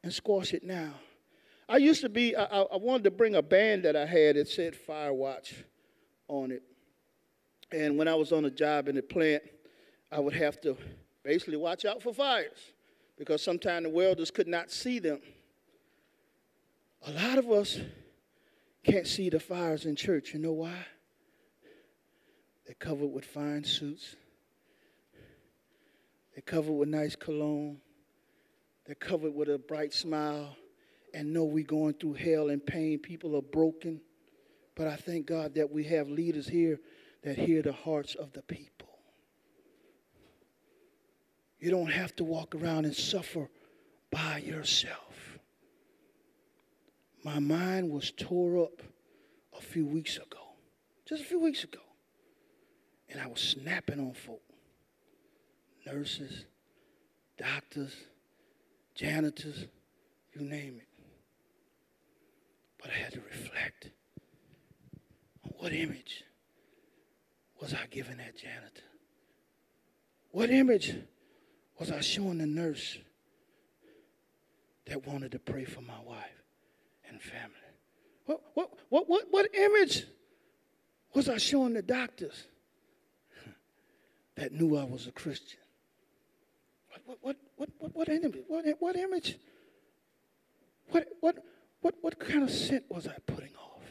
and 0.04 0.14
squash 0.14 0.54
it 0.54 0.64
now. 0.64 0.94
I 1.68 1.78
used 1.78 2.02
to 2.02 2.10
be, 2.10 2.36
I, 2.36 2.44
I 2.44 2.78
wanted 2.78 3.06
to 3.06 3.12
bring 3.12 3.36
a 3.36 3.42
band 3.42 3.84
that 3.86 3.96
I 3.96 4.06
had 4.06 4.36
that 4.36 4.48
said 4.48 4.76
Fire 4.76 5.14
Watch 5.14 5.56
on 6.28 6.52
it. 6.52 6.62
And 7.72 7.98
when 7.98 8.08
I 8.08 8.14
was 8.14 8.32
on 8.32 8.46
a 8.46 8.52
job 8.52 8.88
in 8.88 8.96
the 8.96 9.02
plant, 9.02 9.42
I 10.12 10.20
would 10.20 10.34
have 10.34 10.62
to 10.62 10.78
basically 11.24 11.58
watch 11.58 11.86
out 11.86 12.02
for 12.02 12.14
fires 12.14 12.74
because 13.18 13.42
sometimes 13.42 13.84
the 13.84 13.90
welders 13.90 14.32
could 14.32 14.48
not 14.48 14.72
see 14.72 15.00
them. 15.00 15.20
A 17.06 17.12
lot 17.12 17.38
of 17.38 17.50
us 17.52 17.80
can't 18.84 19.08
see 19.08 19.30
the 19.30 19.40
fires 19.40 19.86
in 19.86 19.96
church. 19.96 20.34
You 20.34 20.40
know 20.40 20.54
why? 20.54 20.86
They're 22.66 22.76
covered 22.76 23.08
with 23.08 23.26
fine 23.26 23.64
suits. 23.64 24.16
They're 26.34 26.42
covered 26.42 26.74
with 26.74 26.90
nice 26.90 27.16
cologne. 27.16 27.78
They're 28.86 28.96
covered 28.96 29.34
with 29.34 29.50
a 29.50 29.58
bright 29.58 29.94
smile. 29.94 30.56
And 31.14 31.32
know 31.32 31.44
we're 31.44 31.64
going 31.64 31.94
through 31.94 32.14
hell 32.14 32.50
and 32.50 32.66
pain. 32.66 33.00
People 33.00 33.36
are 33.36 33.42
broken. 33.42 34.02
But 34.76 34.88
I 34.88 34.96
thank 34.96 35.28
God 35.28 35.54
that 35.56 35.72
we 35.72 35.84
have 35.86 36.10
leaders 36.10 36.48
here 36.48 36.80
that 37.24 37.38
hear 37.38 37.62
the 37.62 37.74
hearts 37.74 38.16
of 38.16 38.34
the 38.34 38.42
people. 38.42 38.73
You 41.64 41.72
don't 41.72 41.94
have 41.94 42.14
to 42.18 42.26
walk 42.26 42.56
around 42.56 42.84
and 42.84 42.94
suffer 42.94 43.50
by 44.12 44.40
yourself. 44.40 45.40
My 47.24 47.40
mind 47.40 47.90
was 47.90 48.12
tore 48.12 48.66
up 48.66 48.82
a 49.58 49.62
few 49.62 49.86
weeks 49.86 50.18
ago, 50.18 50.44
just 51.08 51.22
a 51.22 51.26
few 51.26 51.40
weeks 51.40 51.64
ago. 51.64 51.80
And 53.10 53.22
I 53.22 53.28
was 53.28 53.40
snapping 53.40 54.02
on 54.02 54.12
folk 54.12 54.42
nurses, 55.88 56.44
doctors, 57.38 57.96
janitors, 58.94 59.66
you 60.34 60.42
name 60.42 60.82
it. 60.82 61.06
But 62.78 62.92
I 62.92 62.96
had 62.96 63.14
to 63.14 63.22
reflect 63.22 63.90
on 65.46 65.52
what 65.60 65.72
image 65.72 66.26
was 67.62 67.74
I 67.74 67.86
giving 67.90 68.18
that 68.18 68.36
janitor? 68.36 68.82
What 70.32 70.50
image 70.50 70.94
was 71.84 71.92
I 71.92 72.00
showing 72.00 72.38
the 72.38 72.46
nurse 72.46 72.98
that 74.86 75.06
wanted 75.06 75.34
to 75.34 75.40
pray 75.40 75.66
for 75.66 75.82
my 75.82 76.00
wife 76.06 76.42
and 77.10 77.22
family? 77.22 77.52
What, 78.26 78.42
what, 78.54 78.70
what, 78.88 79.10
what, 79.10 79.26
what 79.32 79.54
image 79.54 80.06
was 81.14 81.28
I 81.28 81.38
showing 81.38 81.74
the 81.74 81.82
doctors 81.82 82.48
that 84.36 84.54
knew 84.54 84.78
I 84.78 84.86
was 84.86 85.08
a 85.08 85.12
Christian? 85.12 85.60
What, 87.06 87.18
what, 87.22 87.36
what, 87.58 87.70
what, 87.80 87.96
what, 87.96 88.08
image? 88.08 88.38
What, 88.48 88.66
what 88.80 88.96
image? 88.96 89.38
What, 90.92 91.10
what, 91.20 91.36
what, 91.82 91.96
what 92.00 92.18
kind 92.18 92.44
of 92.44 92.50
scent 92.50 92.86
was 92.88 93.08
I 93.08 93.16
putting 93.26 93.54
off? 93.58 93.84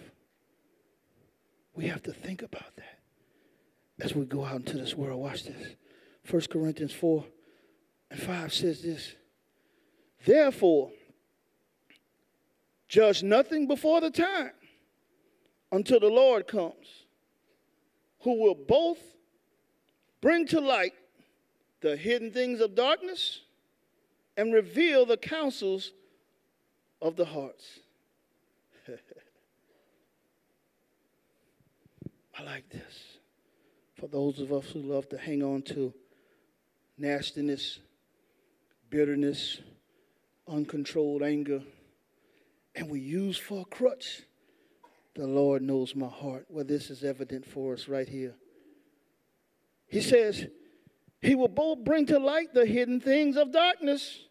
We 1.74 1.88
have 1.88 2.02
to 2.04 2.12
think 2.14 2.40
about 2.40 2.74
that 2.76 3.00
as 4.00 4.14
we 4.14 4.24
go 4.24 4.46
out 4.46 4.56
into 4.56 4.78
this 4.78 4.94
world. 4.94 5.20
Watch 5.20 5.44
this. 5.44 5.76
1 6.30 6.42
Corinthians 6.50 6.94
4 6.94 7.22
and 8.12 8.20
5 8.20 8.52
says 8.52 8.82
this 8.82 9.14
Therefore, 10.24 10.90
judge 12.86 13.22
nothing 13.22 13.66
before 13.66 14.02
the 14.02 14.10
time 14.10 14.52
until 15.72 15.98
the 15.98 16.08
Lord 16.08 16.46
comes, 16.46 17.06
who 18.20 18.38
will 18.38 18.54
both 18.54 18.98
bring 20.20 20.46
to 20.48 20.60
light 20.60 20.92
the 21.80 21.96
hidden 21.96 22.30
things 22.30 22.60
of 22.60 22.74
darkness 22.74 23.40
and 24.36 24.52
reveal 24.52 25.06
the 25.06 25.16
counsels 25.16 25.92
of 27.00 27.16
the 27.16 27.24
hearts. 27.24 27.80
I 32.38 32.42
like 32.42 32.68
this. 32.68 33.16
For 33.98 34.06
those 34.06 34.38
of 34.38 34.52
us 34.52 34.66
who 34.70 34.80
love 34.80 35.08
to 35.08 35.18
hang 35.18 35.42
on 35.42 35.62
to 35.62 35.94
nastiness, 36.98 37.78
bitterness, 38.92 39.58
uncontrolled 40.46 41.22
anger, 41.22 41.62
and 42.76 42.90
we 42.90 43.00
use 43.00 43.38
for 43.38 43.62
a 43.62 43.64
crutch. 43.64 44.22
The 45.14 45.26
Lord 45.26 45.62
knows 45.62 45.96
my 45.96 46.08
heart. 46.08 46.46
Well, 46.50 46.64
this 46.64 46.90
is 46.90 47.02
evident 47.02 47.46
for 47.46 47.72
us 47.72 47.88
right 47.88 48.08
here. 48.08 48.34
He 49.86 50.02
says, 50.02 50.46
He 51.22 51.34
will 51.34 51.48
both 51.48 51.84
bring 51.84 52.06
to 52.06 52.18
light 52.18 52.52
the 52.52 52.66
hidden 52.66 53.00
things 53.00 53.36
of 53.36 53.50
darkness 53.50 54.26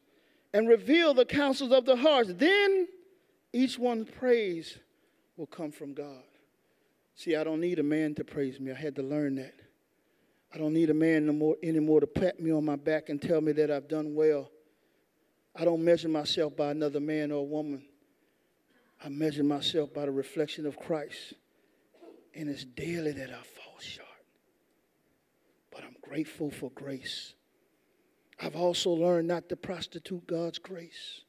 and 0.54 0.70
reveal 0.70 1.14
the 1.14 1.26
counsels 1.26 1.72
of 1.72 1.86
the 1.86 1.96
hearts. 1.96 2.32
Then 2.36 2.88
each 3.54 3.80
one's 3.80 4.10
praise 4.12 4.78
will 5.38 5.48
come 5.48 5.72
from 5.72 5.94
God. 5.94 6.24
See, 7.16 7.36
I 7.36 7.44
don't 7.44 7.62
need 7.62 7.80
a 7.80 7.84
man 7.84 8.14
to 8.16 8.24
praise 8.24 8.60
me. 8.60 8.72
I 8.72 8.76
had 8.76 8.96
to 8.98 9.04
learn 9.04 9.36
that. 9.36 9.56
I 10.54 10.58
don't 10.58 10.74
need 10.74 10.90
a 10.90 10.94
man 10.94 11.28
no 11.28 11.34
more, 11.34 11.56
anymore 11.64 12.02
to 12.02 12.08
pat 12.08 12.40
me 12.40 12.52
on 12.52 12.66
my 12.66 12.76
back 12.76 13.10
and 13.10 13.22
tell 13.22 13.40
me 13.40 13.54
that 13.54 13.72
I've 13.72 13.88
done 13.88 14.16
well. 14.16 14.52
I 15.56 15.66
don't 15.66 15.84
measure 15.84 16.10
myself 16.10 16.56
by 16.56 16.72
another 16.72 17.00
man 17.00 17.32
or 17.32 17.48
woman. 17.48 17.84
I 19.04 19.10
measure 19.10 19.44
myself 19.44 19.94
by 19.94 20.06
the 20.06 20.12
reflection 20.12 20.66
of 20.66 20.78
Christ. 20.78 21.34
And 22.36 22.50
it's 22.50 22.66
daily 22.66 23.12
that 23.14 23.30
I 23.30 23.42
fall 23.42 23.80
short. 23.80 24.08
But 25.72 25.84
I'm 25.84 25.96
grateful 26.02 26.52
for 26.52 26.70
grace. 26.72 27.34
I've 28.42 28.56
also 28.56 28.92
learned 28.92 29.28
not 29.28 29.50
to 29.50 29.56
prostitute 29.56 30.26
God's 30.28 30.60
grace. 30.60 31.22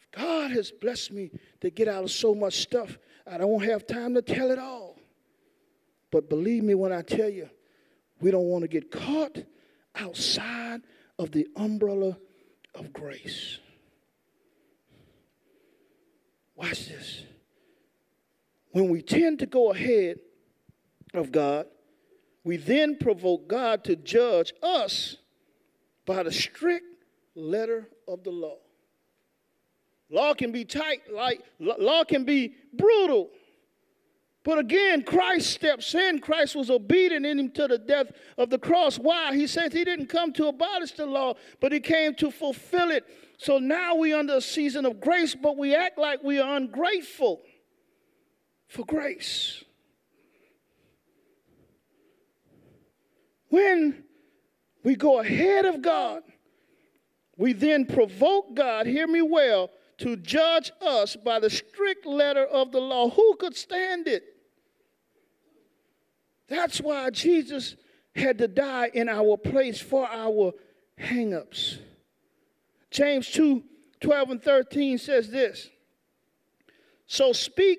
If 0.00 0.10
God 0.12 0.50
has 0.52 0.70
blessed 0.70 1.12
me 1.12 1.30
to 1.60 1.70
get 1.70 1.88
out 1.88 2.04
of 2.04 2.10
so 2.10 2.34
much 2.34 2.60
stuff, 2.60 2.98
I 3.26 3.38
don't 3.38 3.64
have 3.64 3.86
time 3.86 4.14
to 4.14 4.22
tell 4.22 4.50
it 4.50 4.58
all. 4.58 4.93
But 6.14 6.28
believe 6.28 6.62
me 6.62 6.76
when 6.76 6.92
I 6.92 7.02
tell 7.02 7.28
you, 7.28 7.50
we 8.20 8.30
don't 8.30 8.44
want 8.44 8.62
to 8.62 8.68
get 8.68 8.88
caught 8.88 9.36
outside 9.96 10.82
of 11.18 11.32
the 11.32 11.48
umbrella 11.56 12.16
of 12.72 12.92
grace. 12.92 13.58
watch 16.54 16.86
this. 16.86 17.24
When 18.70 18.90
we 18.90 19.02
tend 19.02 19.40
to 19.40 19.46
go 19.46 19.72
ahead 19.72 20.20
of 21.14 21.32
God, 21.32 21.66
we 22.44 22.58
then 22.58 22.96
provoke 22.96 23.48
God 23.48 23.82
to 23.82 23.96
judge 23.96 24.52
us 24.62 25.16
by 26.06 26.22
the 26.22 26.30
strict 26.30 26.86
letter 27.34 27.88
of 28.06 28.22
the 28.22 28.30
law. 28.30 28.58
Law 30.10 30.32
can 30.34 30.52
be 30.52 30.64
tight, 30.64 31.12
like 31.12 31.42
law 31.58 32.04
can 32.04 32.24
be 32.24 32.54
brutal. 32.72 33.30
But 34.44 34.58
again, 34.58 35.02
Christ 35.02 35.50
steps 35.50 35.94
in. 35.94 36.18
Christ 36.18 36.54
was 36.54 36.70
obedient 36.70 37.24
in 37.24 37.38
him 37.38 37.50
to 37.52 37.66
the 37.66 37.78
death 37.78 38.12
of 38.36 38.50
the 38.50 38.58
cross. 38.58 38.98
Why? 38.98 39.34
He 39.34 39.46
said 39.46 39.72
he 39.72 39.84
didn't 39.84 40.08
come 40.08 40.34
to 40.34 40.48
abolish 40.48 40.92
the 40.92 41.06
law, 41.06 41.34
but 41.60 41.72
he 41.72 41.80
came 41.80 42.14
to 42.16 42.30
fulfill 42.30 42.90
it. 42.90 43.04
So 43.38 43.58
now 43.58 43.96
we're 43.96 44.18
under 44.18 44.36
a 44.36 44.42
season 44.42 44.84
of 44.84 45.00
grace, 45.00 45.34
but 45.34 45.56
we 45.56 45.74
act 45.74 45.98
like 45.98 46.22
we 46.22 46.38
are 46.40 46.56
ungrateful 46.56 47.40
for 48.68 48.84
grace. 48.84 49.64
When 53.48 54.04
we 54.82 54.94
go 54.94 55.20
ahead 55.20 55.64
of 55.64 55.80
God, 55.80 56.22
we 57.38 57.54
then 57.54 57.86
provoke 57.86 58.54
God, 58.54 58.86
hear 58.86 59.06
me 59.06 59.22
well, 59.22 59.70
to 59.98 60.16
judge 60.16 60.70
us 60.82 61.16
by 61.16 61.40
the 61.40 61.48
strict 61.48 62.04
letter 62.04 62.44
of 62.44 62.72
the 62.72 62.80
law. 62.80 63.08
Who 63.08 63.36
could 63.36 63.56
stand 63.56 64.06
it? 64.06 64.33
That's 66.48 66.80
why 66.80 67.10
Jesus 67.10 67.76
had 68.14 68.38
to 68.38 68.48
die 68.48 68.90
in 68.92 69.08
our 69.08 69.36
place 69.36 69.80
for 69.80 70.06
our 70.08 70.52
hangups. 71.00 71.78
James 72.90 73.30
2 73.30 73.62
12 74.00 74.30
and 74.30 74.42
13 74.42 74.98
says 74.98 75.30
this 75.30 75.70
So 77.06 77.32
speak 77.32 77.78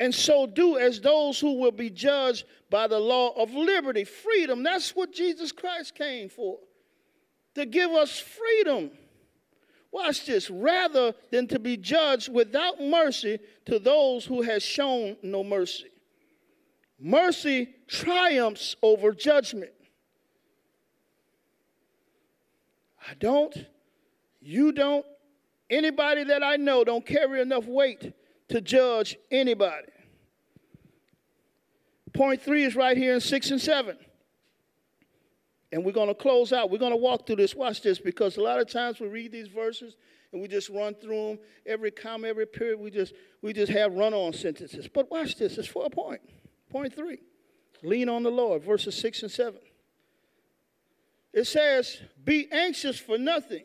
and 0.00 0.14
so 0.14 0.46
do 0.46 0.78
as 0.78 1.00
those 1.00 1.38
who 1.38 1.58
will 1.58 1.72
be 1.72 1.90
judged 1.90 2.44
by 2.70 2.86
the 2.86 2.98
law 2.98 3.30
of 3.40 3.52
liberty, 3.52 4.04
freedom. 4.04 4.62
That's 4.62 4.96
what 4.96 5.12
Jesus 5.12 5.52
Christ 5.52 5.94
came 5.94 6.28
for, 6.28 6.58
to 7.54 7.66
give 7.66 7.90
us 7.92 8.18
freedom. 8.18 8.90
Watch 9.92 10.26
this, 10.26 10.50
rather 10.50 11.14
than 11.30 11.46
to 11.48 11.60
be 11.60 11.76
judged 11.76 12.32
without 12.32 12.82
mercy 12.82 13.38
to 13.66 13.78
those 13.78 14.24
who 14.24 14.42
has 14.42 14.60
shown 14.60 15.16
no 15.22 15.44
mercy. 15.44 15.86
Mercy 16.98 17.74
triumphs 17.88 18.76
over 18.82 19.12
judgment. 19.12 19.72
I 23.08 23.14
don't, 23.14 23.54
you 24.40 24.72
don't, 24.72 25.04
anybody 25.68 26.24
that 26.24 26.42
I 26.42 26.56
know 26.56 26.84
don't 26.84 27.04
carry 27.04 27.40
enough 27.40 27.66
weight 27.66 28.12
to 28.48 28.60
judge 28.60 29.16
anybody. 29.30 29.88
Point 32.12 32.40
three 32.42 32.64
is 32.64 32.76
right 32.76 32.96
here 32.96 33.14
in 33.14 33.20
six 33.20 33.50
and 33.50 33.60
seven. 33.60 33.98
And 35.72 35.84
we're 35.84 35.92
going 35.92 36.08
to 36.08 36.14
close 36.14 36.52
out. 36.52 36.70
We're 36.70 36.78
going 36.78 36.92
to 36.92 36.96
walk 36.96 37.26
through 37.26 37.36
this. 37.36 37.54
Watch 37.54 37.82
this, 37.82 37.98
because 37.98 38.36
a 38.36 38.40
lot 38.40 38.60
of 38.60 38.70
times 38.70 39.00
we 39.00 39.08
read 39.08 39.32
these 39.32 39.48
verses 39.48 39.96
and 40.32 40.40
we 40.40 40.46
just 40.46 40.70
run 40.70 40.94
through 40.94 41.30
them. 41.30 41.38
Every 41.66 41.90
comma, 41.90 42.28
every 42.28 42.46
period, 42.46 42.78
we 42.78 42.92
just 42.92 43.12
we 43.42 43.52
just 43.52 43.72
have 43.72 43.92
run-on 43.94 44.32
sentences. 44.32 44.86
But 44.86 45.10
watch 45.10 45.36
this. 45.36 45.58
It's 45.58 45.66
for 45.66 45.84
a 45.86 45.90
point. 45.90 46.20
Point 46.74 46.92
three. 46.92 47.20
Lean 47.84 48.08
on 48.08 48.24
the 48.24 48.32
Lord. 48.32 48.64
Verses 48.64 48.96
six 48.96 49.22
and 49.22 49.30
seven. 49.30 49.60
It 51.32 51.44
says, 51.44 52.00
"Be 52.24 52.50
anxious 52.50 52.98
for 52.98 53.16
nothing, 53.16 53.64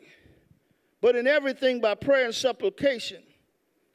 but 1.00 1.16
in 1.16 1.26
everything 1.26 1.80
by 1.80 1.96
prayer 1.96 2.26
and 2.26 2.34
supplication, 2.34 3.24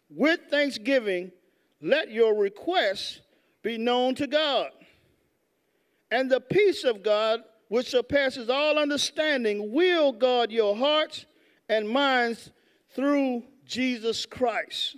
with 0.09 0.41
thanksgiving, 0.49 1.31
let 1.79 2.11
your 2.11 2.35
requests 2.35 3.21
be 3.61 3.77
known 3.77 4.15
to 4.15 4.27
God, 4.27 4.71
and 6.11 6.29
the 6.29 6.41
peace 6.41 6.83
of 6.83 7.01
God." 7.01 7.41
which 7.67 7.87
surpasses 7.87 8.47
all 8.47 8.77
understanding, 8.77 9.71
will 9.71 10.11
guard 10.11 10.51
your 10.51 10.75
hearts 10.75 11.25
and 11.67 11.89
minds 11.89 12.51
through 12.89 13.43
Jesus 13.65 14.23
Christ. 14.23 14.97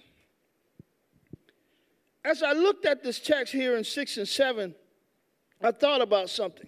As 2.28 2.44
I 2.44 2.52
looked 2.52 2.86
at 2.86 3.04
this 3.04 3.20
text 3.20 3.54
here 3.54 3.78
in 3.78 3.86
6 3.86 4.18
and 4.18 4.28
7, 4.28 4.76
I 5.62 5.72
thought 5.72 6.02
about 6.02 6.30
something. 6.30 6.68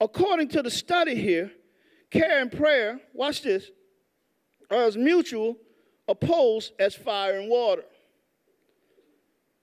According 0.00 0.48
to 0.48 0.62
the 0.62 0.70
study 0.70 1.14
here, 1.14 1.52
care 2.10 2.40
and 2.40 2.50
prayer, 2.50 2.98
watch 3.12 3.42
this, 3.42 3.70
are 4.70 4.84
as 4.84 4.96
mutual, 4.96 5.58
opposed 6.08 6.72
as 6.78 6.94
fire 6.94 7.38
and 7.38 7.50
water. 7.50 7.84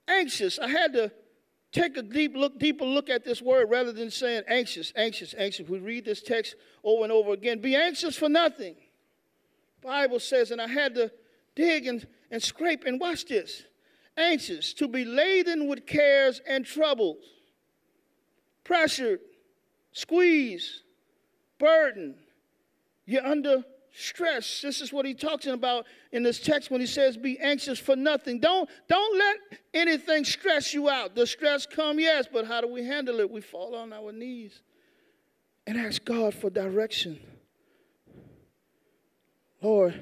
Anxious, 0.07 0.59
I 0.59 0.67
had 0.67 0.93
to 0.93 1.11
take 1.71 1.97
a 1.97 2.03
deep 2.03 2.35
look, 2.35 2.59
deeper 2.59 2.85
look 2.85 3.09
at 3.09 3.25
this 3.25 3.41
word 3.41 3.71
rather 3.71 3.91
than 3.91 4.11
saying 4.11 4.43
anxious, 4.47 4.93
anxious, 4.95 5.33
anxious. 5.35 5.67
We 5.67 5.79
read 5.79 6.05
this 6.05 6.21
text 6.21 6.55
over 6.83 7.01
and 7.01 7.11
over 7.11 7.33
again. 7.33 7.59
Be 7.59 7.75
anxious 7.75 8.15
for 8.15 8.29
nothing. 8.29 8.75
Bible 9.81 10.19
says, 10.19 10.51
and 10.51 10.61
I 10.61 10.67
had 10.67 10.93
to 10.93 11.11
dig 11.55 11.87
and, 11.87 12.05
and 12.29 12.41
scrape 12.41 12.83
and 12.85 12.99
watch 12.99 13.25
this. 13.25 13.63
Anxious, 14.19 14.73
to 14.73 14.87
be 14.87 15.05
laden 15.05 15.67
with 15.67 15.85
cares 15.85 16.41
and 16.47 16.65
troubles, 16.65 17.23
pressured, 18.63 19.21
squeezed, 19.93 20.81
burdened. 21.57 22.15
You're 23.05 23.25
under 23.25 23.63
stress. 23.93 24.61
This 24.61 24.81
is 24.81 24.91
what 24.91 25.05
he's 25.05 25.19
talking 25.19 25.53
about 25.53 25.85
in 26.11 26.23
this 26.23 26.39
text 26.39 26.69
when 26.69 26.81
he 26.81 26.87
says, 26.87 27.17
Be 27.17 27.39
anxious 27.39 27.79
for 27.79 27.95
nothing. 27.95 28.39
Don't, 28.39 28.69
don't 28.87 29.17
let 29.17 29.59
anything 29.73 30.25
stress 30.25 30.73
you 30.73 30.89
out. 30.89 31.15
The 31.15 31.25
stress 31.25 31.65
come, 31.65 31.99
yes, 31.99 32.27
but 32.31 32.45
how 32.45 32.61
do 32.61 32.67
we 32.67 32.83
handle 32.83 33.19
it? 33.19 33.31
We 33.31 33.41
fall 33.41 33.75
on 33.75 33.93
our 33.93 34.11
knees 34.11 34.61
and 35.65 35.77
ask 35.77 36.03
God 36.03 36.33
for 36.33 36.49
direction. 36.49 37.19
Lord, 39.61 40.01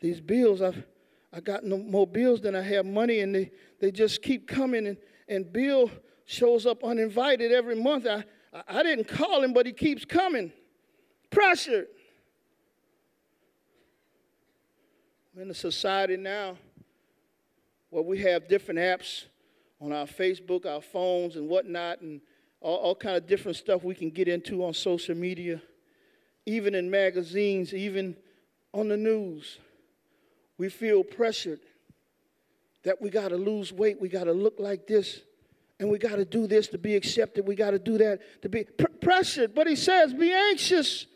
these 0.00 0.20
bills, 0.20 0.62
I've 0.62 0.84
I 1.36 1.40
got 1.40 1.64
no 1.64 1.76
more 1.76 2.06
bills 2.06 2.40
than 2.40 2.56
I 2.56 2.62
have 2.62 2.86
money, 2.86 3.20
and 3.20 3.34
they, 3.34 3.50
they 3.78 3.90
just 3.90 4.22
keep 4.22 4.48
coming. 4.48 4.86
And, 4.86 4.96
and 5.28 5.52
Bill 5.52 5.90
shows 6.24 6.64
up 6.64 6.82
uninvited 6.82 7.52
every 7.52 7.76
month. 7.76 8.06
I, 8.06 8.24
I 8.66 8.82
didn't 8.82 9.06
call 9.06 9.42
him, 9.42 9.52
but 9.52 9.66
he 9.66 9.72
keeps 9.72 10.06
coming. 10.06 10.50
Pressure. 11.28 11.88
in 15.38 15.50
a 15.50 15.54
society 15.54 16.16
now 16.16 16.56
where 17.90 18.02
we 18.02 18.18
have 18.22 18.48
different 18.48 18.80
apps 18.80 19.24
on 19.82 19.92
our 19.92 20.06
Facebook, 20.06 20.64
our 20.64 20.80
phones, 20.80 21.36
and 21.36 21.46
whatnot, 21.46 22.00
and 22.00 22.22
all, 22.62 22.76
all 22.76 22.94
kind 22.94 23.18
of 23.18 23.26
different 23.26 23.58
stuff 23.58 23.84
we 23.84 23.94
can 23.94 24.08
get 24.08 24.28
into 24.28 24.64
on 24.64 24.72
social 24.72 25.14
media, 25.14 25.60
even 26.46 26.74
in 26.74 26.90
magazines, 26.90 27.74
even 27.74 28.16
on 28.72 28.88
the 28.88 28.96
news. 28.96 29.58
We 30.58 30.68
feel 30.68 31.04
pressured 31.04 31.60
that 32.84 33.02
we 33.02 33.10
got 33.10 33.28
to 33.28 33.36
lose 33.36 33.72
weight, 33.72 34.00
we 34.00 34.08
got 34.08 34.24
to 34.24 34.32
look 34.32 34.54
like 34.58 34.86
this, 34.86 35.20
and 35.78 35.90
we 35.90 35.98
got 35.98 36.16
to 36.16 36.24
do 36.24 36.46
this 36.46 36.68
to 36.68 36.78
be 36.78 36.94
accepted, 36.94 37.46
we 37.46 37.54
got 37.54 37.72
to 37.72 37.78
do 37.78 37.98
that 37.98 38.20
to 38.42 38.48
be 38.48 38.64
pr- 38.64 38.86
pressured. 39.00 39.54
But 39.54 39.66
he 39.66 39.76
says, 39.76 40.14
be 40.14 40.32
anxious 40.32 41.06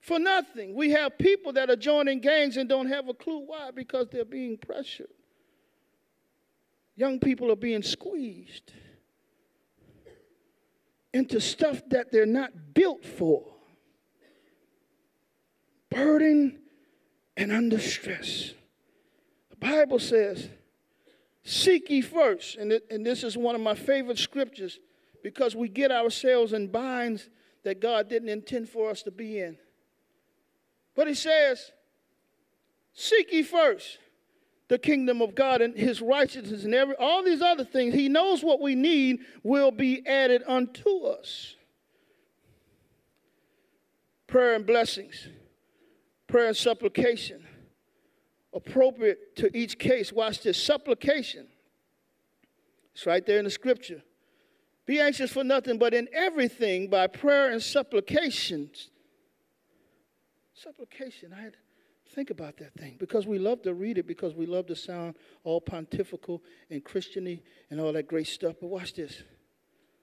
for 0.00 0.18
nothing. 0.18 0.74
We 0.74 0.90
have 0.90 1.18
people 1.18 1.52
that 1.52 1.70
are 1.70 1.76
joining 1.76 2.20
gangs 2.20 2.56
and 2.56 2.68
don't 2.68 2.88
have 2.88 3.08
a 3.08 3.14
clue 3.14 3.44
why 3.46 3.70
because 3.70 4.08
they're 4.10 4.24
being 4.24 4.56
pressured. 4.56 5.10
Young 6.96 7.18
people 7.18 7.50
are 7.52 7.56
being 7.56 7.82
squeezed 7.82 8.72
into 11.12 11.40
stuff 11.40 11.82
that 11.88 12.10
they're 12.10 12.26
not 12.26 12.74
built 12.74 13.04
for. 13.04 13.44
Burden 15.90 16.58
and 17.36 17.52
under 17.52 17.78
stress. 17.78 18.54
Bible 19.60 19.98
says, 19.98 20.48
Seek 21.42 21.88
ye 21.90 22.00
first. 22.00 22.56
And, 22.56 22.80
and 22.90 23.04
this 23.04 23.22
is 23.22 23.36
one 23.36 23.54
of 23.54 23.60
my 23.60 23.74
favorite 23.74 24.18
scriptures 24.18 24.78
because 25.22 25.54
we 25.54 25.68
get 25.68 25.90
ourselves 25.90 26.52
in 26.52 26.68
binds 26.68 27.28
that 27.62 27.80
God 27.80 28.08
didn't 28.08 28.28
intend 28.28 28.68
for 28.68 28.90
us 28.90 29.02
to 29.02 29.10
be 29.10 29.40
in. 29.40 29.56
But 30.94 31.08
he 31.08 31.14
says, 31.14 31.72
Seek 32.92 33.32
ye 33.32 33.42
first 33.42 33.98
the 34.68 34.78
kingdom 34.78 35.20
of 35.20 35.34
God 35.34 35.62
and 35.62 35.76
his 35.76 36.00
righteousness 36.00 36.64
and 36.64 36.74
every, 36.74 36.94
all 36.96 37.24
these 37.24 37.42
other 37.42 37.64
things. 37.64 37.92
He 37.92 38.08
knows 38.08 38.44
what 38.44 38.60
we 38.60 38.74
need 38.74 39.20
will 39.42 39.72
be 39.72 40.06
added 40.06 40.42
unto 40.46 41.06
us. 41.06 41.56
Prayer 44.28 44.54
and 44.54 44.64
blessings, 44.64 45.26
prayer 46.28 46.46
and 46.46 46.56
supplication, 46.56 47.44
appropriate 48.52 49.36
to 49.36 49.56
each 49.56 49.78
case. 49.78 50.12
Watch 50.12 50.42
this 50.42 50.62
supplication. 50.62 51.46
It's 52.94 53.06
right 53.06 53.24
there 53.24 53.38
in 53.38 53.44
the 53.44 53.50
scripture. 53.50 54.02
Be 54.86 55.00
anxious 55.00 55.30
for 55.30 55.44
nothing, 55.44 55.78
but 55.78 55.94
in 55.94 56.08
everything 56.12 56.88
by 56.88 57.06
prayer 57.06 57.50
and 57.50 57.62
supplications 57.62 58.90
supplication. 60.54 61.32
I 61.32 61.40
had 61.40 61.52
to 61.54 61.58
Think 62.12 62.30
about 62.30 62.56
that 62.56 62.74
thing 62.74 62.96
because 62.98 63.24
we 63.24 63.38
love 63.38 63.62
to 63.62 63.72
read 63.72 63.96
it 63.96 64.06
because 64.06 64.34
we 64.34 64.44
love 64.44 64.66
to 64.66 64.74
sound 64.74 65.14
all 65.44 65.60
pontifical 65.60 66.42
and 66.68 66.84
Christiany 66.84 67.42
and 67.70 67.80
all 67.80 67.92
that 67.92 68.08
great 68.08 68.26
stuff. 68.26 68.56
But 68.60 68.66
watch 68.66 68.94
this 68.94 69.22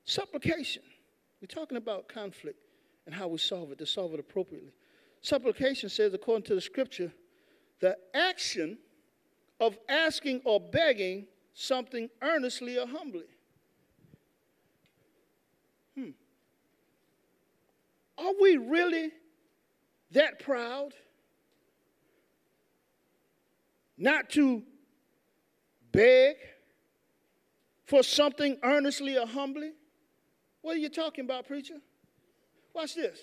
supplication. 0.05 0.83
We're 1.41 1.47
talking 1.47 1.77
about 1.77 2.07
conflict 2.07 2.59
and 3.05 3.13
how 3.13 3.27
we 3.27 3.37
solve 3.37 3.73
it 3.73 3.77
to 3.79 3.85
solve 3.85 4.13
it 4.13 4.21
appropriately. 4.21 4.73
Supplication 5.19 5.89
says, 5.89 6.13
according 6.13 6.45
to 6.45 6.55
the 6.55 6.61
scripture, 6.61 7.11
the 7.79 7.97
action 8.13 8.77
of 9.59 9.77
asking 9.89 10.41
or 10.45 10.59
begging 10.59 11.27
something 11.53 12.09
earnestly 12.21 12.77
or 12.77 12.87
humbly. 12.87 13.25
Hmm. 15.95 16.11
Are 18.17 18.33
we 18.39 18.57
really 18.57 19.11
that 20.11 20.39
proud 20.39 20.93
not 23.97 24.29
to 24.31 24.63
beg 25.91 26.35
for 27.85 28.03
something 28.03 28.57
earnestly 28.63 29.17
or 29.17 29.25
humbly? 29.25 29.71
What 30.61 30.75
are 30.75 30.79
you 30.79 30.89
talking 30.89 31.25
about, 31.25 31.47
preacher? 31.47 31.77
Watch 32.73 32.95
this. 32.95 33.19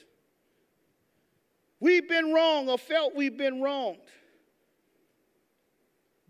We've 1.79 2.09
been 2.09 2.33
wrong 2.33 2.69
or 2.69 2.79
felt 2.79 3.15
we've 3.15 3.37
been 3.37 3.61
wronged. 3.61 4.01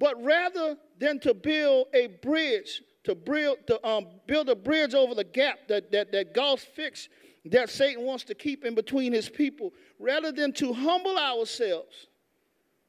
But 0.05 0.23
rather 0.23 0.77
than 0.99 1.19
to 1.21 1.33
build 1.33 1.87
a 1.95 2.09
bridge, 2.09 2.83
to 3.05 3.15
build, 3.15 3.67
to, 3.69 3.87
um, 3.89 4.07
build 4.27 4.51
a 4.51 4.55
bridge 4.55 4.93
over 4.93 5.15
the 5.15 5.25
gap 5.25 5.61
that, 5.69 5.91
that, 5.93 6.13
that 6.13 6.35
God's 6.35 6.63
fixed, 6.63 7.09
that 7.47 7.71
Satan 7.71 8.05
wants 8.05 8.23
to 8.25 8.35
keep 8.35 8.67
in 8.67 8.75
between 8.75 9.15
his 9.15 9.31
people, 9.31 9.73
rather 9.99 10.31
than 10.31 10.53
to 10.53 10.75
humble 10.75 11.17
ourselves 11.17 12.09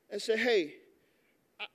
and 0.09 0.21
say, 0.21 0.35
hey, 0.35 0.73
I, 1.57 1.67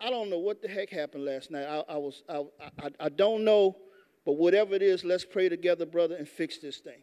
I 0.00 0.10
don't 0.10 0.28
know 0.28 0.40
what 0.40 0.60
the 0.60 0.66
heck 0.66 0.90
happened 0.90 1.26
last 1.26 1.52
night. 1.52 1.64
I, 1.64 1.84
I 1.88 1.96
was, 1.96 2.24
I, 2.28 2.42
I, 2.80 2.90
I 2.98 3.08
don't 3.08 3.44
know, 3.44 3.76
but 4.26 4.32
whatever 4.32 4.74
it 4.74 4.82
is, 4.82 5.04
let's 5.04 5.24
pray 5.24 5.48
together, 5.48 5.86
brother, 5.86 6.16
and 6.16 6.28
fix 6.28 6.58
this 6.58 6.78
thing. 6.78 7.02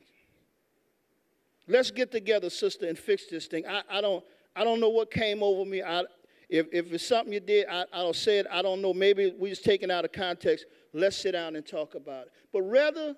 Let's 1.65 1.91
get 1.91 2.11
together, 2.11 2.49
sister, 2.49 2.89
and 2.89 2.99
fix 2.99 3.27
this 3.27 3.47
thing. 3.47 3.65
I, 3.65 3.83
I, 3.89 4.01
don't, 4.01 4.21
I 4.53 4.65
don't 4.65 4.81
know 4.81 4.89
what 4.89 5.11
came 5.11 5.41
over 5.41 5.63
me. 5.63 5.81
I, 5.81 6.03
if, 6.49 6.65
if 6.71 6.91
it's 6.91 7.05
something 7.05 7.31
you 7.31 7.39
did, 7.39 7.67
I, 7.69 7.85
I'll 7.93 8.13
say 8.13 8.39
it. 8.39 8.47
I 8.51 8.61
don't 8.63 8.81
know. 8.81 8.93
Maybe 8.93 9.33
we 9.37 9.49
just 9.49 9.63
taken 9.63 9.91
out 9.91 10.03
of 10.03 10.11
context. 10.11 10.65
Let's 10.93 11.15
sit 11.15 11.33
down 11.33 11.55
and 11.55 11.65
talk 11.65 11.93
about 11.93 12.25
it. 12.25 12.31
But 12.51 12.63
rather 12.63 13.15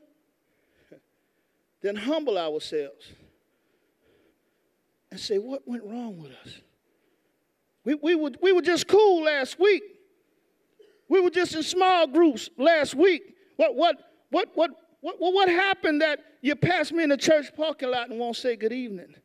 than 1.81 1.95
humble 1.95 2.37
ourselves 2.37 3.07
and 5.09 5.19
say, 5.19 5.39
what 5.39 5.65
went 5.65 5.83
wrong 5.83 6.21
with 6.21 6.31
us? 6.45 6.61
We, 7.85 7.95
we, 7.95 8.15
were, 8.15 8.31
we 8.41 8.51
were 8.51 8.61
just 8.61 8.87
cool 8.87 9.23
last 9.23 9.57
week. 9.59 9.81
We 11.07 11.21
were 11.21 11.29
just 11.29 11.55
in 11.55 11.63
small 11.63 12.07
groups 12.07 12.49
last 12.57 12.95
week. 12.95 13.35
What, 13.55 13.75
what, 13.75 13.97
what, 14.29 14.49
what, 14.55 14.71
what, 14.99 15.15
what 15.19 15.49
happened 15.49 16.01
that 16.01 16.19
you 16.41 16.55
passed 16.55 16.91
me 16.91 17.03
in 17.03 17.09
the 17.09 17.17
church 17.17 17.47
parking 17.55 17.91
lot 17.91 18.09
and 18.09 18.19
won't 18.19 18.35
say 18.35 18.55
good 18.55 18.73
evening? 18.73 19.15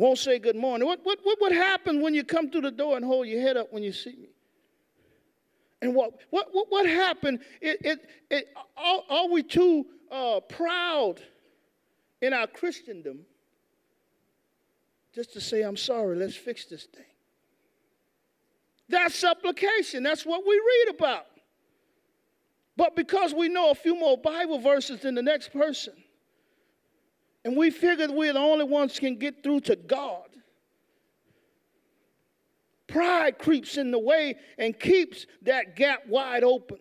Won't 0.00 0.16
say 0.16 0.38
good 0.38 0.56
morning. 0.56 0.88
What, 0.88 1.00
what, 1.02 1.18
what, 1.24 1.38
what 1.42 1.52
happens 1.52 2.02
when 2.02 2.14
you 2.14 2.24
come 2.24 2.50
through 2.50 2.62
the 2.62 2.70
door 2.70 2.96
and 2.96 3.04
hold 3.04 3.26
your 3.26 3.42
head 3.42 3.58
up 3.58 3.70
when 3.70 3.82
you 3.82 3.92
see 3.92 4.16
me? 4.16 4.30
And 5.82 5.94
what, 5.94 6.14
what, 6.30 6.48
what, 6.52 6.68
what 6.70 6.86
happened? 6.86 7.40
It, 7.60 7.80
it, 7.84 8.10
it, 8.30 8.48
are, 8.78 9.02
are 9.10 9.28
we 9.28 9.42
too 9.42 9.84
uh, 10.10 10.40
proud 10.40 11.16
in 12.22 12.32
our 12.32 12.46
Christendom 12.46 13.26
just 15.14 15.34
to 15.34 15.40
say, 15.40 15.60
I'm 15.60 15.76
sorry, 15.76 16.16
let's 16.16 16.34
fix 16.34 16.64
this 16.64 16.84
thing? 16.84 17.04
That's 18.88 19.14
supplication. 19.14 20.02
That's 20.02 20.24
what 20.24 20.46
we 20.46 20.54
read 20.54 20.94
about. 20.94 21.26
But 22.74 22.96
because 22.96 23.34
we 23.34 23.50
know 23.50 23.70
a 23.70 23.74
few 23.74 24.00
more 24.00 24.16
Bible 24.16 24.60
verses 24.60 25.00
than 25.00 25.14
the 25.14 25.22
next 25.22 25.52
person, 25.52 25.92
and 27.44 27.56
we 27.56 27.70
figured 27.70 28.10
we're 28.10 28.32
the 28.32 28.38
only 28.38 28.64
ones 28.64 28.98
can 28.98 29.16
get 29.16 29.42
through 29.42 29.60
to 29.60 29.76
God, 29.76 30.28
pride 32.86 33.38
creeps 33.38 33.76
in 33.76 33.90
the 33.90 33.98
way 33.98 34.36
and 34.58 34.78
keeps 34.78 35.26
that 35.42 35.76
gap 35.76 36.06
wide 36.06 36.44
open. 36.44 36.78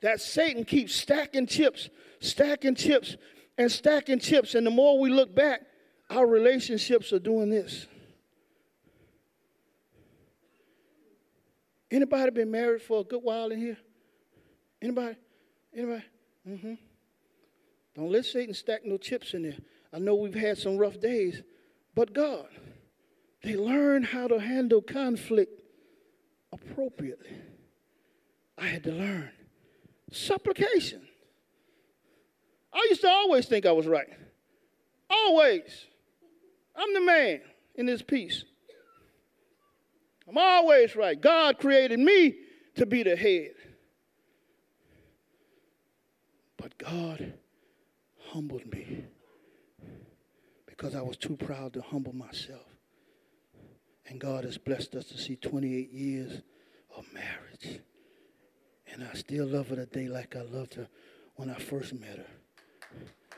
That 0.00 0.20
Satan 0.20 0.64
keeps 0.64 0.94
stacking 0.94 1.46
chips, 1.46 1.90
stacking 2.20 2.74
chips, 2.74 3.16
and 3.58 3.70
stacking 3.70 4.18
chips. 4.18 4.54
And 4.54 4.66
the 4.66 4.70
more 4.70 4.98
we 4.98 5.10
look 5.10 5.34
back, 5.34 5.60
our 6.08 6.26
relationships 6.26 7.12
are 7.12 7.18
doing 7.18 7.50
this. 7.50 7.86
Anybody 11.90 12.30
been 12.30 12.50
married 12.50 12.80
for 12.80 13.00
a 13.00 13.04
good 13.04 13.22
while 13.22 13.50
in 13.50 13.58
here? 13.58 13.76
Anybody? 14.80 15.16
Anybody? 15.74 16.04
Mm-hmm. 16.48 16.74
Don't 17.94 18.12
let 18.12 18.24
Satan 18.24 18.54
stack 18.54 18.84
no 18.84 18.96
chips 18.96 19.34
in 19.34 19.42
there. 19.42 19.58
I 19.92 19.98
know 19.98 20.14
we've 20.14 20.34
had 20.34 20.58
some 20.58 20.76
rough 20.76 21.00
days, 21.00 21.42
but 21.94 22.12
God, 22.12 22.46
they 23.42 23.56
learn 23.56 24.02
how 24.02 24.28
to 24.28 24.38
handle 24.38 24.80
conflict 24.80 25.62
appropriately. 26.52 27.36
I 28.56 28.66
had 28.66 28.84
to 28.84 28.92
learn 28.92 29.30
supplication. 30.12 31.02
I 32.72 32.86
used 32.90 33.00
to 33.00 33.08
always 33.08 33.46
think 33.46 33.66
I 33.66 33.72
was 33.72 33.86
right. 33.86 34.08
Always. 35.08 35.86
I'm 36.76 36.94
the 36.94 37.00
man 37.00 37.40
in 37.74 37.86
this 37.86 38.02
piece. 38.02 38.44
I'm 40.28 40.38
always 40.38 40.94
right. 40.94 41.20
God 41.20 41.58
created 41.58 41.98
me 41.98 42.36
to 42.76 42.86
be 42.86 43.02
the 43.02 43.16
head. 43.16 43.50
But 46.56 46.78
God 46.78 47.34
humbled 48.32 48.66
me 48.72 49.04
because 50.66 50.94
I 50.94 51.02
was 51.02 51.16
too 51.16 51.36
proud 51.36 51.72
to 51.74 51.82
humble 51.82 52.14
myself. 52.14 52.66
And 54.06 54.20
God 54.20 54.44
has 54.44 54.58
blessed 54.58 54.94
us 54.94 55.04
to 55.06 55.18
see 55.18 55.36
28 55.36 55.92
years 55.92 56.40
of 56.96 57.04
marriage. 57.12 57.80
And 58.92 59.04
I 59.04 59.14
still 59.14 59.46
love 59.46 59.68
her 59.68 59.76
today 59.76 60.08
like 60.08 60.34
I 60.34 60.42
loved 60.42 60.74
her 60.74 60.88
when 61.36 61.50
I 61.50 61.54
first 61.54 61.94
met 61.94 62.18
her. 62.18 62.26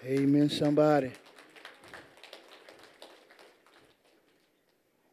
Amen, 0.05 0.49
somebody. 0.49 1.13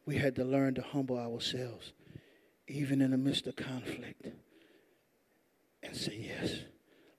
We 0.06 0.16
had 0.16 0.34
to 0.36 0.44
learn 0.44 0.74
to 0.74 0.82
humble 0.82 1.18
ourselves, 1.18 1.92
even 2.66 3.00
in 3.00 3.12
the 3.12 3.18
midst 3.18 3.46
of 3.46 3.56
conflict, 3.56 4.26
and 5.82 5.96
say, 5.96 6.16
Yes. 6.16 6.60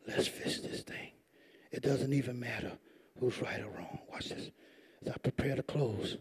Let's 0.07 0.27
fix 0.27 0.59
this 0.59 0.81
thing. 0.81 1.10
It 1.71 1.81
doesn't 1.83 2.13
even 2.13 2.39
matter 2.39 2.73
who's 3.19 3.41
right 3.41 3.61
or 3.61 3.69
wrong. 3.69 3.99
Watch 4.11 4.29
this. 4.29 4.51
As 5.01 5.13
I 5.13 5.17
prepare 5.17 5.55
to 5.55 5.63
close. 5.63 6.17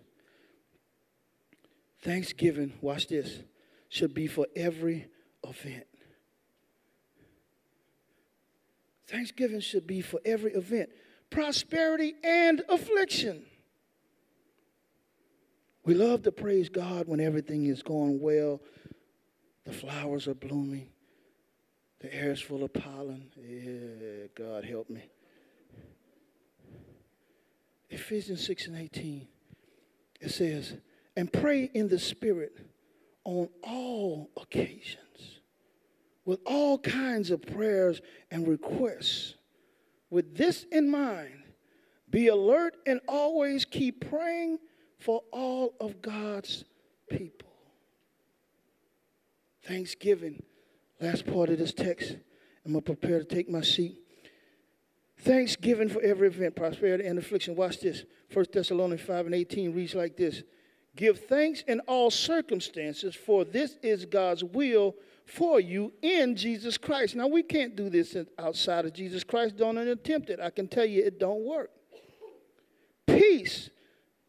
Thanksgiving, 2.03 2.72
watch 2.80 3.09
this, 3.09 3.40
should 3.88 4.14
be 4.14 4.26
for 4.26 4.46
every 4.57 5.09
event. 5.46 5.86
Thanksgiving 9.07 9.61
should 9.61 9.86
be 9.86 10.01
for 10.01 10.20
every 10.24 10.53
event, 10.53 10.90
prosperity 11.30 12.14
and 12.22 12.62
affliction. 12.68 13.42
We 15.84 15.94
love 15.94 16.22
to 16.22 16.32
praise 16.32 16.68
God 16.68 17.09
when 17.09 17.20
everything 17.20 17.66
is 17.66 17.82
going 17.82 18.20
well, 18.20 18.61
the 19.64 19.72
flowers 19.72 20.28
are 20.28 20.34
blooming, 20.34 20.88
the 21.98 22.14
air 22.14 22.30
is 22.30 22.40
full 22.40 22.62
of 22.62 22.72
pollen. 22.72 23.26
Yeah, 23.36 24.28
God 24.34 24.64
help 24.64 24.88
me. 24.88 25.03
Ephesians 27.91 28.45
6 28.47 28.68
and 28.68 28.76
18, 28.76 29.26
it 30.20 30.30
says, 30.30 30.76
and 31.16 31.32
pray 31.32 31.70
in 31.74 31.88
the 31.88 31.99
Spirit 31.99 32.57
on 33.24 33.49
all 33.62 34.30
occasions 34.36 35.41
with 36.24 36.41
all 36.47 36.78
kinds 36.78 37.30
of 37.30 37.43
prayers 37.43 38.01
and 38.30 38.47
requests. 38.47 39.34
With 40.11 40.36
this 40.36 40.64
in 40.70 40.91
mind, 40.91 41.43
be 42.09 42.28
alert 42.28 42.76
and 42.86 43.01
always 43.09 43.64
keep 43.64 44.09
praying 44.09 44.59
for 44.99 45.22
all 45.32 45.74
of 45.80 46.01
God's 46.03 46.64
people. 47.09 47.49
Thanksgiving 49.64 50.43
Last 51.01 51.26
part 51.26 51.49
of 51.49 51.59
this 51.59 51.72
text. 51.72 52.16
I'm 52.64 52.72
going 52.72 52.84
to 52.84 52.95
prepare 52.95 53.20
to 53.20 53.24
take 53.24 53.49
my 53.49 53.62
seat. 53.62 53.99
Thanksgiving 55.23 55.89
for 55.89 56.01
every 56.03 56.29
event, 56.29 56.57
prosperity 56.57 57.07
and 57.07 57.18
affliction. 57.18 57.55
Watch 57.55 57.81
this. 57.81 58.05
1 58.33 58.47
Thessalonians 58.53 59.03
5 59.03 59.27
and 59.27 59.35
18 59.35 59.75
reads 59.75 59.95
like 59.95 60.16
this 60.16 60.43
Give 60.97 61.18
thanks 61.18 61.62
in 61.68 61.81
all 61.81 62.11
circumstances, 62.11 63.14
for 63.14 63.45
this 63.45 63.79
is 63.83 64.05
God's 64.07 64.43
will 64.43 64.95
for 65.25 65.61
you 65.61 65.93
in 66.03 66.35
Jesus 66.37 66.77
Christ. 66.77 67.14
Now, 67.14 67.29
we 67.29 67.43
can't 67.43 67.77
do 67.77 67.89
this 67.89 68.16
outside 68.39 68.85
of 68.85 68.93
Jesus 68.93 69.23
Christ. 69.23 69.57
Don't 69.57 69.79
attempt 69.79 70.31
it. 70.31 70.41
I 70.41 70.51
can 70.51 70.66
tell 70.66 70.85
you 70.85 71.05
it 71.05 71.18
don't 71.21 71.45
work. 71.45 71.71
Peace 73.07 73.71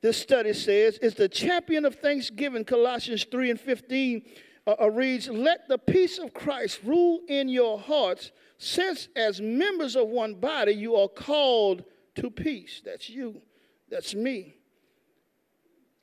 this 0.02 0.18
study 0.18 0.54
says, 0.54 0.98
is 0.98 1.14
the 1.14 1.30
champion 1.30 1.86
of 1.86 1.96
thanksgiving. 1.96 2.66
Colossians 2.66 3.24
3 3.24 3.52
and 3.52 3.60
15 3.60 4.24
uh, 4.68 4.76
uh, 4.82 4.90
reads, 4.90 5.30
Let 5.30 5.68
the 5.68 5.78
peace 5.78 6.20
of 6.20 6.34
Christ 6.34 6.80
rule 6.84 7.22
in 7.28 7.50
your 7.50 7.80
hearts, 7.80 8.32
since 8.58 9.08
as 9.16 9.42
members 9.42 9.96
of 9.96 10.08
one 10.08 10.36
body 10.36 10.74
you 10.74 10.96
are 10.96 11.08
called 11.08 11.84
to 12.16 12.30
peace. 12.30 12.82
That's 12.84 13.10
you, 13.10 13.42
that's 13.90 14.14
me. 14.14 14.56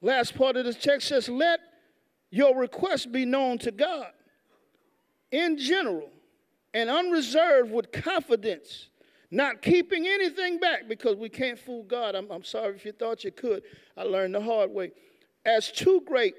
Last 0.00 0.36
part 0.36 0.56
of 0.56 0.64
this 0.64 0.76
text 0.76 1.09
says, 1.09 1.28
Let 1.28 1.61
your 2.30 2.56
requests 2.56 3.06
be 3.06 3.24
known 3.24 3.59
to 3.59 3.70
God 3.70 4.12
in 5.30 5.59
general 5.59 6.11
and 6.74 6.90
unreserved 6.90 7.70
with 7.70 7.92
confidence 7.92 8.88
not 9.30 9.61
keeping 9.61 10.06
anything 10.06 10.59
back 10.59 10.88
because 10.88 11.16
we 11.16 11.28
can't 11.28 11.59
fool 11.59 11.82
God. 11.82 12.14
I'm, 12.14 12.30
I'm 12.30 12.44
sorry 12.44 12.74
if 12.74 12.84
you 12.84 12.92
thought 12.92 13.24
you 13.24 13.30
could. 13.30 13.62
I 13.96 14.02
learned 14.04 14.34
the 14.34 14.40
hard 14.40 14.70
way. 14.70 14.92
As 15.44 15.70
too 15.70 16.02
great 16.06 16.34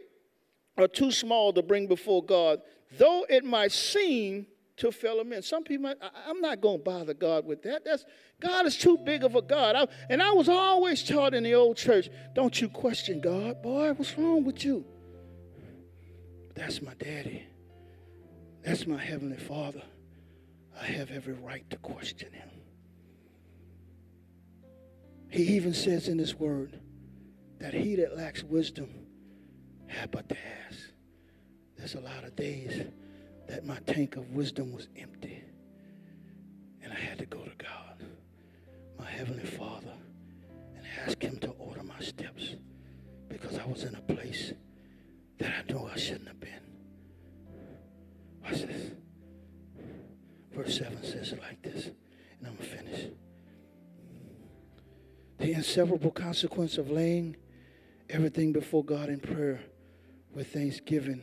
or 0.79 0.87
too 0.87 1.11
small 1.11 1.53
to 1.53 1.61
bring 1.61 1.87
before 1.87 2.23
God, 2.23 2.61
though 2.97 3.25
it 3.29 3.43
might 3.43 3.71
seem 3.71 4.47
to 4.77 4.91
fellow 4.91 5.23
men. 5.23 5.41
Some 5.41 5.63
people, 5.63 5.93
I, 6.01 6.29
am 6.29 6.41
not 6.41 6.61
going 6.61 6.79
to 6.79 6.83
bother 6.83 7.13
God 7.13 7.45
with 7.45 7.63
that. 7.63 7.83
That's 7.83 8.05
God 8.39 8.65
is 8.65 8.77
too 8.77 8.97
big 8.97 9.23
of 9.23 9.35
a 9.35 9.41
God. 9.41 9.75
I, 9.75 9.87
and 10.09 10.23
I 10.23 10.31
was 10.31 10.47
always 10.47 11.03
taught 11.03 11.33
in 11.33 11.43
the 11.43 11.53
old 11.53 11.77
church, 11.77 12.09
don't 12.33 12.59
you 12.59 12.69
question 12.69 13.19
God, 13.19 13.61
boy. 13.61 13.91
What's 13.93 14.17
wrong 14.17 14.45
with 14.45 14.63
you? 14.63 14.85
That's 16.55 16.81
my 16.81 16.93
daddy. 16.95 17.43
That's 18.63 18.87
my 18.87 18.97
heavenly 18.97 19.37
Father. 19.37 19.81
I 20.79 20.85
have 20.85 21.11
every 21.11 21.33
right 21.33 21.69
to 21.69 21.77
question 21.77 22.31
him. 22.31 22.49
He 25.29 25.43
even 25.55 25.73
says 25.73 26.07
in 26.07 26.17
his 26.17 26.35
word 26.35 26.79
that 27.59 27.73
he 27.73 27.95
that 27.97 28.17
lacks 28.17 28.43
wisdom 28.43 28.98
but 30.11 30.31
ask. 30.67 30.79
There's 31.77 31.95
a 31.95 32.01
lot 32.01 32.23
of 32.23 32.35
days 32.35 32.85
that 33.47 33.65
my 33.65 33.77
tank 33.87 34.15
of 34.15 34.29
wisdom 34.31 34.71
was 34.73 34.87
empty. 34.97 35.43
And 36.83 36.91
I 36.91 36.95
had 36.95 37.17
to 37.19 37.25
go 37.25 37.39
to 37.39 37.51
God, 37.57 38.03
my 38.97 39.09
Heavenly 39.09 39.45
Father, 39.45 39.93
and 40.75 40.85
ask 41.05 41.21
Him 41.21 41.37
to 41.39 41.49
order 41.51 41.83
my 41.83 41.99
steps 41.99 42.55
because 43.27 43.57
I 43.57 43.65
was 43.65 43.83
in 43.83 43.95
a 43.95 44.01
place 44.01 44.53
that 45.37 45.51
I 45.51 45.71
know 45.71 45.89
I 45.93 45.97
shouldn't 45.97 46.27
have 46.27 46.39
been. 46.39 46.49
Watch 48.43 48.61
this. 48.63 48.91
Verse 50.53 50.77
7 50.77 51.03
says 51.03 51.31
it 51.31 51.41
like 51.41 51.61
this, 51.61 51.85
and 51.85 52.47
I'm 52.47 52.55
going 52.55 52.57
to 52.57 52.63
finish 52.63 53.05
the 55.37 55.53
inseparable 55.53 56.11
consequence 56.11 56.77
of 56.77 56.91
laying 56.91 57.37
everything 58.09 58.51
before 58.51 58.83
God 58.83 59.07
in 59.07 59.19
prayer 59.19 59.61
with 60.33 60.53
thanksgiving, 60.53 61.21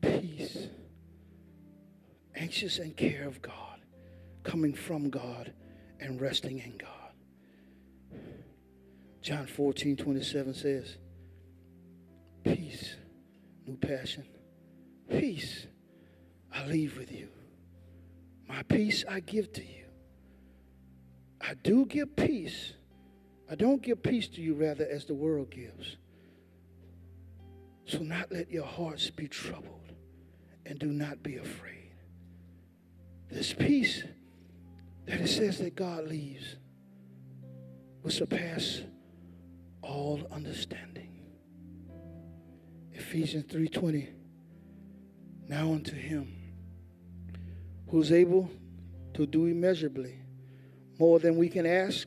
peace, 0.00 0.68
anxious 2.34 2.78
and 2.78 2.96
care 2.96 3.26
of 3.26 3.40
God, 3.42 3.80
coming 4.42 4.74
from 4.74 5.10
God 5.10 5.52
and 6.00 6.20
resting 6.20 6.58
in 6.58 6.76
God. 6.76 6.88
John 9.22 9.46
14, 9.46 9.96
27 9.96 10.54
says, 10.54 10.96
Peace, 12.42 12.96
new 13.66 13.76
passion, 13.76 14.24
peace 15.08 15.66
I 16.52 16.66
leave 16.66 16.96
with 16.96 17.12
you. 17.12 17.28
My 18.48 18.62
peace 18.64 19.04
I 19.08 19.20
give 19.20 19.52
to 19.52 19.62
you. 19.62 19.84
I 21.40 21.54
do 21.54 21.86
give 21.86 22.16
peace 22.16 22.72
I 23.50 23.56
don't 23.56 23.82
give 23.82 24.00
peace 24.00 24.28
to 24.28 24.40
you 24.40 24.54
rather 24.54 24.86
as 24.86 25.06
the 25.06 25.14
world 25.14 25.50
gives. 25.50 25.96
So 27.90 27.98
not 27.98 28.30
let 28.30 28.52
your 28.52 28.66
hearts 28.66 29.10
be 29.10 29.26
troubled 29.26 29.92
and 30.64 30.78
do 30.78 30.86
not 30.86 31.24
be 31.24 31.38
afraid. 31.38 31.90
This 33.28 33.52
peace 33.52 34.04
that 35.06 35.20
it 35.20 35.26
says 35.26 35.58
that 35.58 35.74
God 35.74 36.06
leaves 36.06 36.54
will 38.04 38.12
surpass 38.12 38.82
all 39.82 40.20
understanding. 40.30 41.26
Ephesians 42.92 43.46
3:20 43.46 44.08
Now 45.48 45.72
unto 45.72 45.96
him 45.96 46.36
who's 47.88 48.12
able 48.12 48.48
to 49.14 49.26
do 49.26 49.46
immeasurably 49.46 50.14
more 51.00 51.18
than 51.18 51.36
we 51.36 51.48
can 51.48 51.66
ask 51.66 52.06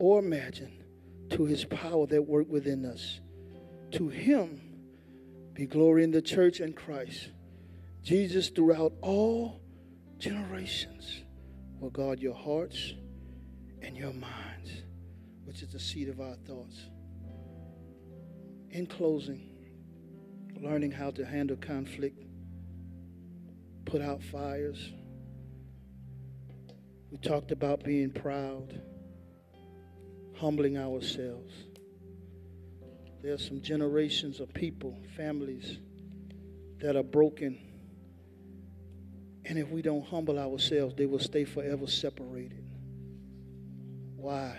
or 0.00 0.18
imagine 0.18 0.82
to 1.30 1.44
his 1.44 1.64
power 1.64 2.08
that 2.08 2.22
work 2.22 2.48
within 2.50 2.84
us. 2.84 3.20
To 3.92 4.08
him 4.08 4.65
be 5.56 5.64
glory 5.66 6.04
in 6.04 6.10
the 6.10 6.20
church 6.20 6.60
and 6.60 6.76
Christ. 6.76 7.30
Jesus 8.02 8.50
throughout 8.50 8.92
all 9.00 9.62
generations 10.18 11.22
will 11.80 11.88
guard 11.88 12.20
your 12.20 12.34
hearts 12.34 12.92
and 13.80 13.96
your 13.96 14.12
minds, 14.12 14.70
which 15.44 15.62
is 15.62 15.72
the 15.72 15.80
seat 15.80 16.08
of 16.10 16.20
our 16.20 16.34
thoughts. 16.46 16.78
In 18.70 18.86
closing, 18.86 19.48
learning 20.60 20.92
how 20.92 21.10
to 21.12 21.24
handle 21.24 21.56
conflict, 21.56 22.22
put 23.86 24.02
out 24.02 24.22
fires. 24.22 24.92
We 27.10 27.16
talked 27.16 27.50
about 27.50 27.82
being 27.82 28.10
proud 28.10 28.78
humbling 30.38 30.76
ourselves. 30.76 31.52
There 33.22 33.32
are 33.32 33.38
some 33.38 33.60
generations 33.60 34.40
of 34.40 34.52
people, 34.54 34.96
families 35.16 35.78
that 36.80 36.96
are 36.96 37.02
broken. 37.02 37.58
And 39.44 39.58
if 39.58 39.68
we 39.70 39.82
don't 39.82 40.04
humble 40.06 40.38
ourselves, 40.38 40.94
they 40.96 41.06
will 41.06 41.18
stay 41.18 41.44
forever 41.44 41.86
separated. 41.86 42.64
Why? 44.16 44.56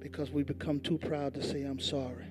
Because 0.00 0.30
we 0.30 0.42
become 0.42 0.80
too 0.80 0.98
proud 0.98 1.34
to 1.34 1.42
say, 1.42 1.62
I'm 1.62 1.80
sorry. 1.80 2.26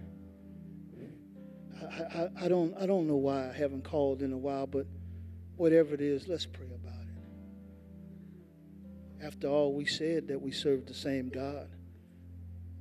I, 1.82 1.86
I, 1.86 2.30
I, 2.41 2.47
don't, 2.47 2.76
I 2.80 2.86
don't 2.86 3.07
know 3.07 3.16
why 3.16 3.49
I 3.49 3.53
haven't 3.53 3.84
called 3.84 4.22
in 4.22 4.34
a 4.34 4.38
while, 4.38 4.68
but 4.68 4.86
whatever 5.55 5.93
it 5.93 6.01
is, 6.01 6.28
let's 6.28 6.45
pray 6.45 6.66
about 6.66 6.93
it. 9.20 9.26
After 9.26 9.47
all, 9.47 9.74
we 9.74 9.86
said 9.86 10.28
that 10.30 10.41
we 10.41 10.51
serve 10.51 10.86
the 10.86 10.93
same 10.93 11.30
God. 11.30 11.70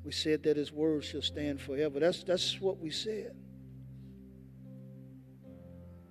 We 0.09 0.13
said 0.13 0.43
that 0.45 0.57
his 0.57 0.73
word 0.73 1.05
shall 1.05 1.21
stand 1.21 1.61
forever. 1.61 2.01
That's, 2.01 2.25
that's 2.25 2.59
what 2.63 2.79
we 2.79 2.89
said. 2.89 3.37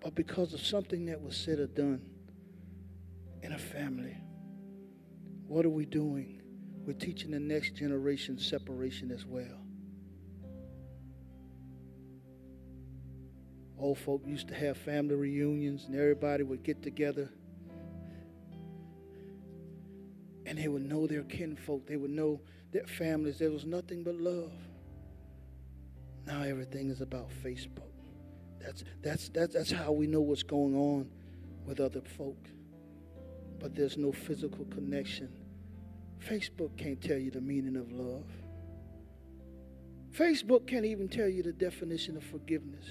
But 0.03 0.13
because 0.13 0.53
of 0.53 0.61
something 0.61 1.07
that 1.07 1.19
was 1.19 1.35
said 1.35 1.57
or 1.57 1.65
done 1.65 2.03
in 3.41 3.53
a 3.53 3.57
family, 3.57 4.15
what 5.47 5.65
are 5.65 5.71
we 5.71 5.87
doing? 5.87 6.43
We're 6.85 6.93
teaching 6.93 7.31
the 7.31 7.39
next 7.39 7.73
generation 7.73 8.37
separation 8.37 9.09
as 9.09 9.25
well. 9.25 9.65
Old 13.79 13.97
folk 13.97 14.21
used 14.27 14.47
to 14.49 14.53
have 14.53 14.77
family 14.77 15.15
reunions 15.15 15.85
and 15.85 15.95
everybody 15.95 16.43
would 16.43 16.61
get 16.61 16.83
together 16.83 17.31
and 20.45 20.55
they 20.55 20.67
would 20.67 20.87
know 20.87 21.07
their 21.07 21.23
kinfolk. 21.23 21.87
They 21.87 21.97
would 21.97 22.11
know 22.11 22.41
their 22.77 22.87
families. 22.87 23.39
There 23.39 23.49
was 23.49 23.65
nothing 23.65 24.03
but 24.03 24.15
love. 24.15 24.51
Now 26.27 26.43
everything 26.43 26.89
is 26.89 27.01
about 27.01 27.29
Facebook. 27.43 27.91
That's, 28.59 28.83
that's, 29.01 29.29
that's, 29.29 29.53
that's 29.53 29.71
how 29.71 29.91
we 29.91 30.05
know 30.05 30.21
what's 30.21 30.43
going 30.43 30.75
on 30.75 31.09
with 31.65 31.79
other 31.79 32.01
folk. 32.01 32.37
But 33.59 33.75
there's 33.75 33.97
no 33.97 34.11
physical 34.11 34.65
connection. 34.65 35.29
Facebook 36.23 36.77
can't 36.77 37.01
tell 37.01 37.17
you 37.17 37.31
the 37.31 37.41
meaning 37.41 37.77
of 37.77 37.91
love. 37.91 38.25
Facebook 40.15 40.67
can't 40.67 40.85
even 40.85 41.07
tell 41.07 41.27
you 41.27 41.41
the 41.41 41.53
definition 41.53 42.15
of 42.15 42.23
forgiveness. 42.23 42.85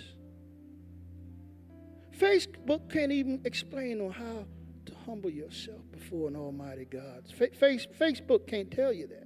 Facebook 2.18 2.90
can't 2.90 3.12
even 3.12 3.40
explain 3.44 4.00
on 4.00 4.10
how 4.10 4.46
to 4.86 4.94
humble 5.04 5.30
yourself 5.30 5.80
before 5.92 6.28
an 6.28 6.36
almighty 6.36 6.86
God. 6.86 7.24
Face, 7.36 7.86
Facebook 8.00 8.46
can't 8.46 8.70
tell 8.70 8.92
you 8.92 9.06
that. 9.08 9.25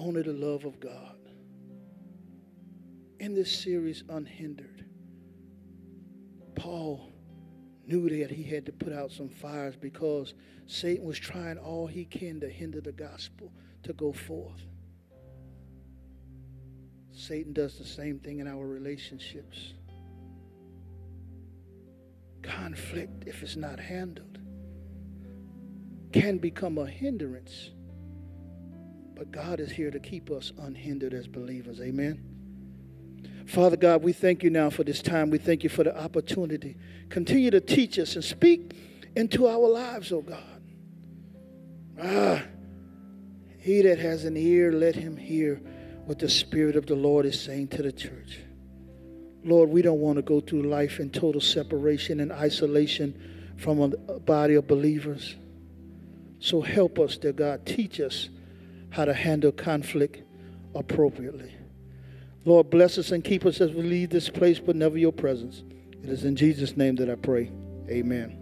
Only 0.00 0.22
the 0.22 0.32
love 0.32 0.64
of 0.64 0.80
God. 0.80 1.16
In 3.18 3.34
this 3.34 3.52
series, 3.52 4.02
Unhindered, 4.08 4.86
Paul 6.54 7.12
knew 7.86 8.08
that 8.08 8.30
he 8.30 8.42
had 8.42 8.64
to 8.64 8.72
put 8.72 8.94
out 8.94 9.12
some 9.12 9.28
fires 9.28 9.76
because 9.76 10.32
Satan 10.66 11.04
was 11.04 11.18
trying 11.18 11.58
all 11.58 11.86
he 11.86 12.06
can 12.06 12.40
to 12.40 12.48
hinder 12.48 12.80
the 12.80 12.92
gospel 12.92 13.52
to 13.82 13.92
go 13.92 14.10
forth. 14.10 14.62
Satan 17.12 17.52
does 17.52 17.76
the 17.76 17.84
same 17.84 18.18
thing 18.18 18.38
in 18.38 18.48
our 18.48 18.66
relationships 18.66 19.74
conflict, 22.42 23.24
if 23.26 23.42
it's 23.42 23.56
not 23.56 23.78
handled, 23.78 24.38
can 26.10 26.38
become 26.38 26.78
a 26.78 26.86
hindrance. 26.86 27.70
But 29.20 29.32
God 29.32 29.60
is 29.60 29.70
here 29.70 29.90
to 29.90 30.00
keep 30.00 30.30
us 30.30 30.50
unhindered 30.56 31.12
as 31.12 31.26
believers. 31.26 31.78
Amen. 31.78 32.24
Father 33.46 33.76
God, 33.76 34.02
we 34.02 34.14
thank 34.14 34.42
you 34.42 34.48
now 34.48 34.70
for 34.70 34.82
this 34.82 35.02
time. 35.02 35.28
We 35.28 35.36
thank 35.36 35.62
you 35.62 35.68
for 35.68 35.84
the 35.84 35.94
opportunity. 35.94 36.78
Continue 37.10 37.50
to 37.50 37.60
teach 37.60 37.98
us 37.98 38.14
and 38.14 38.24
speak 38.24 38.74
into 39.14 39.46
our 39.46 39.68
lives, 39.68 40.10
oh 40.10 40.22
God. 40.22 40.62
Ah, 42.02 42.42
he 43.58 43.82
that 43.82 43.98
has 43.98 44.24
an 44.24 44.38
ear, 44.38 44.72
let 44.72 44.94
him 44.94 45.18
hear 45.18 45.56
what 46.06 46.18
the 46.18 46.30
Spirit 46.30 46.74
of 46.74 46.86
the 46.86 46.96
Lord 46.96 47.26
is 47.26 47.38
saying 47.38 47.68
to 47.68 47.82
the 47.82 47.92
church. 47.92 48.40
Lord, 49.44 49.68
we 49.68 49.82
don't 49.82 50.00
want 50.00 50.16
to 50.16 50.22
go 50.22 50.40
through 50.40 50.62
life 50.62 50.98
in 50.98 51.10
total 51.10 51.42
separation 51.42 52.20
and 52.20 52.32
isolation 52.32 53.52
from 53.58 53.80
a 53.80 54.18
body 54.18 54.54
of 54.54 54.66
believers. 54.66 55.36
So 56.38 56.62
help 56.62 56.98
us, 56.98 57.18
dear 57.18 57.34
God. 57.34 57.66
Teach 57.66 58.00
us 58.00 58.30
how 58.90 59.04
to 59.04 59.14
handle 59.14 59.52
conflict 59.52 60.22
appropriately. 60.74 61.52
Lord, 62.44 62.70
bless 62.70 62.98
us 62.98 63.10
and 63.12 63.22
keep 63.22 63.44
us 63.44 63.60
as 63.60 63.72
we 63.72 63.82
leave 63.82 64.10
this 64.10 64.28
place, 64.28 64.58
but 64.58 64.76
never 64.76 64.96
your 64.98 65.12
presence. 65.12 65.62
It 66.02 66.08
is 66.08 66.24
in 66.24 66.36
Jesus' 66.36 66.76
name 66.76 66.96
that 66.96 67.10
I 67.10 67.16
pray. 67.16 67.50
Amen. 67.88 68.39